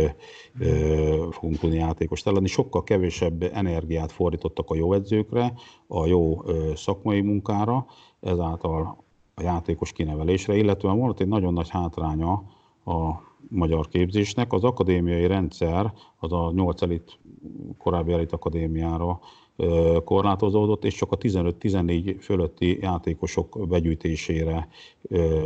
fogunk 1.31 1.59
tudni 1.59 1.77
játékost 1.77 2.27
eladni. 2.27 2.49
Sokkal 2.49 2.83
kevésebb 2.83 3.43
energiát 3.43 4.13
fordítottak 4.13 4.71
a 4.71 4.75
jó 4.75 4.93
edzőkre, 4.93 5.53
a 5.87 6.07
jó 6.07 6.43
szakmai 6.75 7.21
munkára, 7.21 7.87
ezáltal 8.21 9.05
a 9.35 9.43
játékos 9.43 9.93
kinevelésre, 9.93 10.57
illetve 10.57 10.93
volt 10.93 11.21
egy 11.21 11.29
nagyon 11.29 11.53
nagy 11.53 11.69
hátránya 11.71 12.33
a 12.85 13.31
magyar 13.49 13.89
képzésnek. 13.89 14.53
Az 14.53 14.65
akadémiai 14.65 15.27
rendszer 15.27 15.93
az 16.19 16.33
a 16.33 16.53
8 16.55 16.83
elit, 16.83 17.19
korábbi 17.79 18.13
elit 18.13 18.33
akadémiára 18.33 19.21
korlátozódott, 20.05 20.85
és 20.85 20.95
csak 20.95 21.13
a 21.13 21.19
15-14 21.19 22.17
fölötti 22.21 22.79
játékosok 22.81 23.69
begyűjtésére 23.69 24.69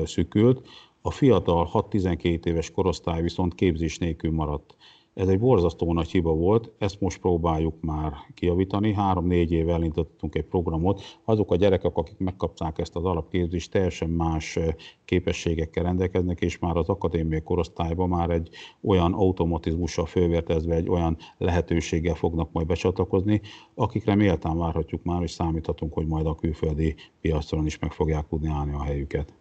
szükült. 0.04 0.68
A 1.06 1.10
fiatal 1.10 1.70
6-12 1.72 2.46
éves 2.46 2.70
korosztály 2.70 3.22
viszont 3.22 3.54
képzés 3.54 3.98
nélkül 3.98 4.30
maradt. 4.30 4.76
Ez 5.14 5.28
egy 5.28 5.38
borzasztó 5.38 5.92
nagy 5.92 6.10
hiba 6.10 6.32
volt, 6.32 6.72
ezt 6.78 7.00
most 7.00 7.20
próbáljuk 7.20 7.74
már 7.80 8.12
kijavítani. 8.34 8.92
Három-négy 8.92 9.52
éve 9.52 9.72
elindítottunk 9.72 10.34
egy 10.34 10.44
programot. 10.44 11.02
Azok 11.24 11.50
a 11.50 11.56
gyerekek, 11.56 11.96
akik 11.96 12.18
megkapták 12.18 12.78
ezt 12.78 12.96
az 12.96 13.04
alapképzést, 13.04 13.70
teljesen 13.70 14.10
más 14.10 14.58
képességekkel 15.04 15.84
rendelkeznek, 15.84 16.40
és 16.40 16.58
már 16.58 16.76
az 16.76 16.88
akadémiai 16.88 17.42
korosztályban 17.42 18.08
már 18.08 18.30
egy 18.30 18.48
olyan 18.82 19.12
automatizmussal 19.12 20.06
fölvértezve, 20.06 20.74
egy 20.74 20.88
olyan 20.88 21.16
lehetőséggel 21.38 22.14
fognak 22.14 22.52
majd 22.52 22.66
becsatlakozni, 22.66 23.40
akikre 23.74 24.14
méltán 24.14 24.58
várhatjuk 24.58 25.02
már, 25.02 25.22
és 25.22 25.30
számíthatunk, 25.30 25.92
hogy 25.92 26.06
majd 26.06 26.26
a 26.26 26.34
külföldi 26.34 26.94
piacon 27.20 27.66
is 27.66 27.78
meg 27.78 27.92
fogják 27.92 28.26
tudni 28.26 28.48
állni 28.48 28.72
a 28.72 28.82
helyüket. 28.82 29.34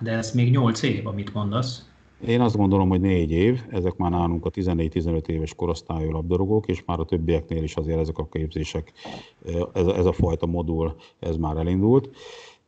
De 0.00 0.12
ez 0.12 0.32
még 0.32 0.50
8 0.50 0.82
év, 0.82 1.06
amit 1.06 1.34
mondasz. 1.34 1.88
Én 2.26 2.40
azt 2.40 2.56
gondolom, 2.56 2.88
hogy 2.88 3.00
négy 3.00 3.30
év, 3.30 3.62
ezek 3.68 3.96
már 3.96 4.10
nálunk 4.10 4.44
a 4.44 4.50
14-15 4.50 5.28
éves 5.28 5.54
korosztályú 5.54 6.10
labdarúgók, 6.10 6.66
és 6.66 6.82
már 6.86 7.00
a 7.00 7.04
többieknél 7.04 7.62
is 7.62 7.76
azért 7.76 7.98
ezek 7.98 8.18
a 8.18 8.28
képzések, 8.28 8.92
ez, 9.72 9.86
ez 9.86 10.06
a 10.06 10.12
fajta 10.12 10.46
modul, 10.46 10.96
ez 11.18 11.36
már 11.36 11.56
elindult. 11.56 12.16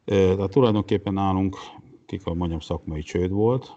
Tehát 0.05 0.51
tulajdonképpen 0.51 1.13
nálunk, 1.13 1.57
kik 2.07 2.27
a 2.27 2.35
mondjam, 2.35 2.61
szakmai 2.61 3.03
csőd 3.03 3.31
volt, 3.31 3.77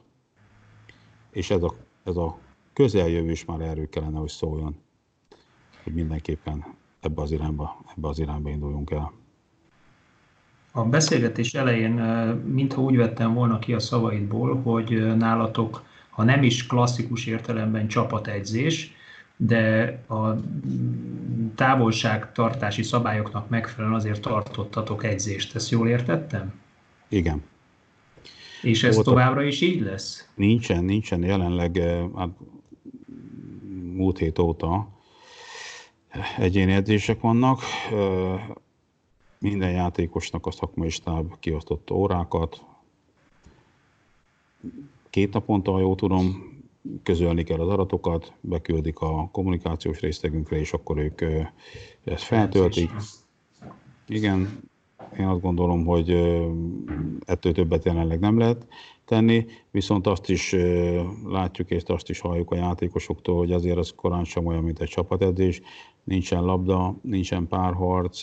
és 1.31 1.49
ez 1.49 1.63
a, 1.63 1.75
ez 2.03 2.15
a 2.15 2.37
közeljövő 2.73 3.31
is 3.31 3.45
már 3.45 3.61
erről 3.61 3.89
kellene, 3.89 4.19
hogy 4.19 4.29
szóljon, 4.29 4.75
hogy 5.83 5.93
mindenképpen 5.93 6.65
ebbe 6.99 7.21
az 7.21 7.31
irányba, 7.31 7.83
ebbe 7.95 8.07
az 8.07 8.19
irányba 8.19 8.49
induljunk 8.49 8.91
el. 8.91 9.22
A 10.75 10.83
beszélgetés 10.83 11.53
elején 11.53 11.91
mintha 12.45 12.81
úgy 12.81 12.95
vettem 12.95 13.33
volna 13.33 13.59
ki 13.59 13.73
a 13.73 13.79
szavaidból, 13.79 14.61
hogy 14.61 15.17
nálatok, 15.17 15.83
ha 16.09 16.23
nem 16.23 16.43
is 16.43 16.65
klasszikus 16.67 17.25
értelemben 17.25 17.87
csapategyzés, 17.87 18.91
de 19.37 19.83
a 20.07 20.35
távolságtartási 21.55 22.83
szabályoknak 22.83 23.49
megfelelően 23.49 23.99
azért 23.99 24.21
tartottatok 24.21 25.03
egyzést. 25.03 25.55
Ezt 25.55 25.69
jól 25.69 25.87
értettem? 25.87 26.53
Igen. 27.07 27.43
És 28.61 28.83
ez 28.83 28.93
Volt 28.93 29.05
továbbra 29.05 29.43
is 29.43 29.61
így 29.61 29.81
lesz? 29.81 30.27
Nincsen, 30.35 30.83
nincsen. 30.83 31.23
Jelenleg 31.23 31.81
hát, 32.15 32.29
múlt 33.93 34.17
hét 34.17 34.39
óta 34.39 34.87
egyéni 36.37 36.71
edzések 36.71 37.21
vannak 37.21 37.59
minden 39.43 39.71
játékosnak 39.71 40.45
a 40.45 40.51
szakmai 40.51 40.89
stáb 40.89 41.39
kiosztotta 41.39 41.95
órákat. 41.95 42.63
Két 45.09 45.33
naponta, 45.33 45.71
ha 45.71 45.79
jól 45.79 45.95
tudom, 45.95 46.51
közölni 47.03 47.43
kell 47.43 47.59
az 47.59 47.69
adatokat, 47.69 48.33
beküldik 48.41 48.99
a 48.99 49.29
kommunikációs 49.31 49.99
részlegünkre, 49.99 50.57
és 50.57 50.73
akkor 50.73 50.97
ők 50.97 51.21
ezt 52.03 52.23
feltöltik. 52.23 52.91
Igen, 54.07 54.69
én 55.17 55.25
azt 55.25 55.41
gondolom, 55.41 55.85
hogy 55.85 56.09
ettől 57.25 57.53
többet 57.53 57.85
jelenleg 57.85 58.19
nem 58.19 58.37
lehet 58.37 58.67
tenni, 59.05 59.45
viszont 59.71 60.07
azt 60.07 60.29
is 60.29 60.55
látjuk 61.25 61.69
és 61.69 61.83
azt 61.85 62.09
is 62.09 62.19
halljuk 62.19 62.51
a 62.51 62.55
játékosoktól, 62.55 63.37
hogy 63.37 63.51
azért 63.51 63.77
az 63.77 63.93
korán 63.95 64.23
sem 64.23 64.45
olyan, 64.45 64.63
mint 64.63 64.79
egy 64.79 64.89
csapatedzés, 64.89 65.61
nincsen 66.03 66.43
labda, 66.43 66.95
nincsen 67.01 67.47
párharc, 67.47 68.21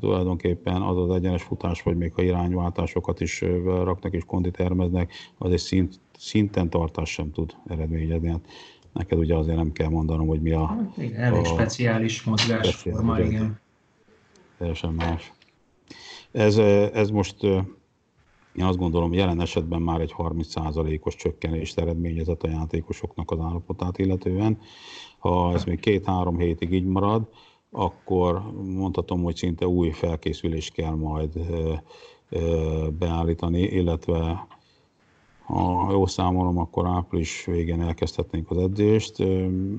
tulajdonképpen 0.00 0.82
az 0.82 0.96
az 0.96 1.10
egyenes 1.10 1.42
futás, 1.42 1.82
vagy 1.82 1.96
még 1.96 2.12
ha 2.14 2.22
irányváltásokat 2.22 3.20
is 3.20 3.40
raknak 3.64 4.12
és 4.12 4.24
kondi 4.24 4.50
termeznek, 4.50 5.12
az 5.38 5.52
egy 5.52 5.58
szint, 5.58 6.00
szinten 6.18 6.70
tartás 6.70 7.10
sem 7.10 7.32
tud 7.32 7.54
eredményezni. 7.66 8.28
Hát 8.28 8.46
neked 8.92 9.18
ugye 9.18 9.36
azért 9.36 9.56
nem 9.56 9.72
kell 9.72 9.88
mondanom, 9.88 10.26
hogy 10.26 10.40
mi 10.40 10.52
a... 10.52 10.66
Hát 10.66 10.96
igen, 10.96 11.20
elég 11.20 11.46
a, 11.46 11.48
mozgás 11.48 12.22
mozgásforma, 12.22 13.20
igen. 13.20 13.60
Teljesen 14.58 14.92
más. 14.92 15.32
Ez, 16.36 16.56
ez 16.92 17.10
most 17.10 17.42
én 18.54 18.64
azt 18.64 18.78
gondolom, 18.78 19.12
jelen 19.12 19.40
esetben 19.40 19.82
már 19.82 20.00
egy 20.00 20.14
30%-os 20.18 21.14
csökkenést 21.14 21.78
eredményezett 21.78 22.42
a 22.42 22.48
játékosoknak 22.48 23.30
az 23.30 23.38
állapotát 23.38 23.98
illetően. 23.98 24.58
Ha 25.18 25.52
ez 25.52 25.64
még 25.64 25.80
két-három 25.80 26.38
hétig 26.38 26.72
így 26.72 26.84
marad, 26.84 27.28
akkor 27.70 28.52
mondhatom, 28.64 29.22
hogy 29.22 29.36
szinte 29.36 29.66
új 29.66 29.90
felkészülést 29.90 30.72
kell 30.72 30.94
majd 30.94 31.32
beállítani, 32.98 33.60
illetve 33.60 34.46
ha 35.46 35.88
jól 35.90 36.08
számolom, 36.08 36.58
akkor 36.58 36.86
április 36.86 37.44
végén 37.44 37.80
elkezdhetnénk 37.80 38.50
az 38.50 38.56
edzést, 38.56 39.18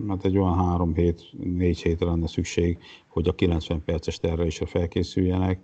mert 0.05 0.25
egy 0.25 0.37
olyan 0.37 0.55
három 0.55 0.93
hét, 0.93 1.29
négy 1.39 1.81
hétre 1.81 2.05
lenne 2.05 2.27
szükség, 2.27 2.77
hogy 3.07 3.27
a 3.27 3.35
90 3.35 3.83
perces 3.85 4.19
terrelésre 4.19 4.65
felkészüljenek, 4.65 5.59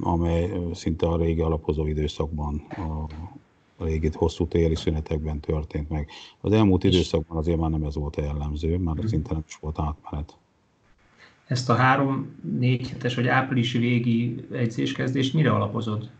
amely 0.00 0.52
szinte 0.74 1.06
a 1.06 1.16
régi 1.16 1.40
alapozó 1.40 1.86
időszakban, 1.86 2.66
a 3.76 3.84
régi 3.84 4.10
hosszú 4.14 4.46
téli 4.46 4.74
szünetekben 4.74 5.40
történt 5.40 5.88
meg. 5.88 6.08
Az 6.40 6.52
elmúlt 6.52 6.84
időszakban 6.84 7.36
azért 7.36 7.58
már 7.58 7.70
nem 7.70 7.82
ez 7.82 7.94
volt 7.94 8.16
a 8.16 8.22
jellemző, 8.22 8.78
már 8.78 8.94
mhm. 8.94 9.06
szinte 9.06 9.32
nem 9.32 9.42
is 9.46 9.56
volt 9.60 9.78
átmenet. 9.78 10.36
Ezt 11.46 11.70
a 11.70 11.74
három-négy 11.74 12.90
hetes 12.90 13.14
vagy 13.14 13.26
áprilisi 13.26 13.78
végi 13.78 14.46
edzéskezdést 14.52 15.34
mire 15.34 15.50
alapozod? 15.50 16.10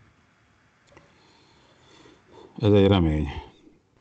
Ez 2.57 2.71
egy 2.71 2.87
remény. 2.87 3.27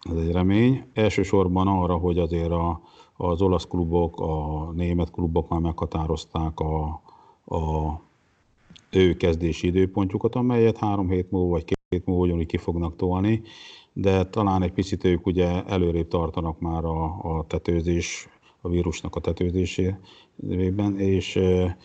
Ez 0.01 0.17
egy 0.17 0.33
remény. 0.33 0.85
Elsősorban 0.93 1.69
arra, 1.69 1.97
hogy 1.97 2.19
azért 2.19 2.51
a, 2.51 2.81
az 3.17 3.43
olasz 3.43 3.67
klubok, 3.67 4.21
a 4.21 4.71
német 4.73 5.11
klubok 5.11 5.49
már 5.49 5.61
meghatározták 5.61 6.61
a, 6.61 7.03
a 7.45 7.93
ő 8.91 9.16
kezdési 9.16 9.66
időpontjukat, 9.66 10.34
amelyet 10.34 10.76
három 10.76 11.11
hét 11.11 11.30
múlva 11.30 11.51
vagy 11.51 11.64
két 11.64 11.78
hét 11.89 12.07
múlva 12.07 12.22
ugyanúgy 12.22 12.47
ki 12.47 12.57
fognak 12.57 12.97
tolni, 12.97 13.43
de 13.93 14.24
talán 14.24 14.62
egy 14.62 14.72
picit 14.72 15.05
ők 15.05 15.26
ugye 15.26 15.64
előrébb 15.64 16.09
tartanak 16.09 16.61
már 16.61 16.84
a, 16.84 17.05
a 17.05 17.45
tetőzés, 17.47 18.28
a 18.61 18.68
vírusnak 18.68 19.16
a 19.16 19.20
tetőzésében, 19.20 20.99
és 20.99 21.36
e, 21.36 21.76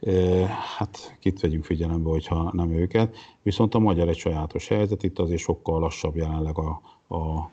e, 0.00 0.46
hát 0.46 1.16
kit 1.20 1.40
vegyünk 1.40 1.64
figyelembe, 1.64 2.10
hogyha 2.10 2.50
nem 2.52 2.72
őket. 2.72 3.16
Viszont 3.42 3.74
a 3.74 3.78
magyar 3.78 4.08
egy 4.08 4.16
sajátos 4.16 4.68
helyzet, 4.68 5.02
itt 5.02 5.18
azért 5.18 5.40
sokkal 5.40 5.80
lassabb 5.80 6.16
jelenleg 6.16 6.58
a, 6.58 6.80
a 7.14 7.50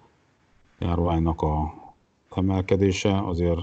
járványnak 0.80 1.42
a 1.42 1.74
emelkedése, 2.36 3.18
azért 3.18 3.60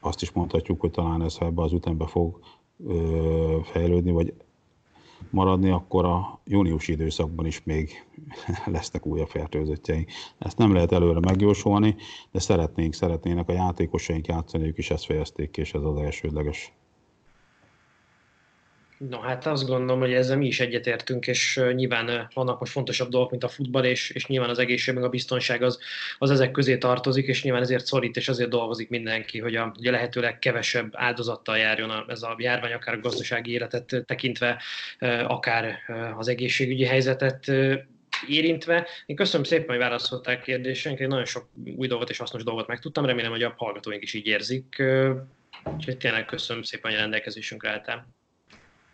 azt 0.00 0.22
is 0.22 0.32
mondhatjuk, 0.32 0.80
hogy 0.80 0.90
talán 0.90 1.22
ez, 1.22 1.36
ha 1.36 1.44
ebbe 1.44 1.62
az 1.62 1.72
ütembe 1.72 2.06
fog 2.06 2.38
fejlődni, 3.62 4.10
vagy 4.10 4.34
maradni, 5.30 5.70
akkor 5.70 6.04
a 6.04 6.40
júniusi 6.44 6.92
időszakban 6.92 7.46
is 7.46 7.62
még 7.64 8.06
lesznek 8.66 9.06
újabb 9.06 9.28
fertőzöttjeink. 9.28 10.10
Ezt 10.38 10.58
nem 10.58 10.72
lehet 10.72 10.92
előre 10.92 11.20
megjósolni, 11.20 11.96
de 12.30 12.38
szeretnénk, 12.38 12.94
szeretnének 12.94 13.48
a 13.48 13.52
játékosaink 13.52 14.26
játszani, 14.26 14.66
ők 14.66 14.78
is 14.78 14.90
ezt 14.90 15.04
fejezték 15.04 15.56
és 15.56 15.74
ez 15.74 15.82
az 15.82 15.96
elsődleges. 15.96 16.72
No 18.98 19.20
hát 19.20 19.46
azt 19.46 19.66
gondolom, 19.66 20.00
hogy 20.00 20.12
ezzel 20.12 20.36
mi 20.36 20.46
is 20.46 20.60
egyetértünk, 20.60 21.26
és 21.26 21.60
nyilván 21.72 22.30
vannak 22.34 22.58
most 22.58 22.72
fontosabb 22.72 23.08
dolgok, 23.08 23.30
mint 23.30 23.44
a 23.44 23.48
futball, 23.48 23.84
és, 23.84 24.10
és 24.10 24.26
nyilván 24.26 24.50
az 24.50 24.58
egészség, 24.58 24.94
meg 24.94 25.04
a 25.04 25.08
biztonság 25.08 25.62
az, 25.62 25.78
az 26.18 26.30
ezek 26.30 26.50
közé 26.50 26.78
tartozik, 26.78 27.26
és 27.26 27.42
nyilván 27.42 27.62
ezért 27.62 27.86
szorít, 27.86 28.16
és 28.16 28.28
azért 28.28 28.50
dolgozik 28.50 28.88
mindenki, 28.88 29.38
hogy 29.38 29.56
a, 29.56 29.72
hogy 29.76 29.86
a 29.86 29.90
lehetőleg 29.90 30.38
kevesebb 30.38 30.88
áldozattal 30.92 31.58
járjon 31.58 31.90
a, 31.90 32.04
ez 32.08 32.22
a 32.22 32.36
járvány, 32.38 32.72
akár 32.72 32.94
a 32.94 33.00
gazdasági 33.00 33.50
életet 33.50 34.02
tekintve, 34.06 34.62
akár 35.26 35.78
az 36.16 36.28
egészségügyi 36.28 36.84
helyzetet 36.84 37.52
érintve. 38.28 38.86
Én 39.06 39.16
köszönöm 39.16 39.44
szépen, 39.44 39.68
hogy 39.68 39.78
válaszolták 39.78 40.42
kérdéseinkre, 40.42 41.06
nagyon 41.06 41.24
sok 41.24 41.48
új 41.76 41.86
dolgot 41.86 42.10
és 42.10 42.18
hasznos 42.18 42.42
dolgot 42.42 42.66
megtudtam, 42.66 43.06
remélem, 43.06 43.30
hogy 43.30 43.42
a 43.42 43.54
hallgatóink 43.56 44.02
is 44.02 44.14
így 44.14 44.26
érzik. 44.26 44.82
Úgyhogy 45.74 45.96
tényleg 45.96 46.24
köszönöm 46.24 46.62
szépen, 46.62 46.90
hogy 46.90 47.00
rendelkezésünkre 47.00 47.70
álltál. 47.70 48.06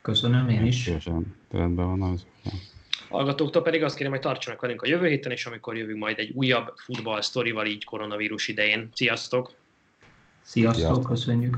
Köszönöm, 0.02 0.48
én 0.48 0.66
is. 0.66 0.82
Szívesen, 0.82 1.36
rendben 1.50 1.86
van 1.86 2.02
az. 2.02 2.26
Hallgatóktól 3.08 3.62
pedig 3.62 3.82
azt 3.82 3.96
kérem, 3.96 4.12
hogy 4.12 4.20
tartsanak 4.20 4.60
velünk 4.60 4.82
a 4.82 4.86
jövő 4.86 5.08
héten, 5.08 5.32
és 5.32 5.46
amikor 5.46 5.76
jövünk 5.76 5.98
majd 5.98 6.18
egy 6.18 6.32
újabb 6.34 6.72
futball 6.76 7.20
sztorival 7.20 7.66
így 7.66 7.84
koronavírus 7.84 8.48
idején. 8.48 8.88
Sziasztok! 8.94 9.52
Sziasztok, 10.42 10.82
Sziasztok. 10.82 11.06
köszönjük! 11.06 11.56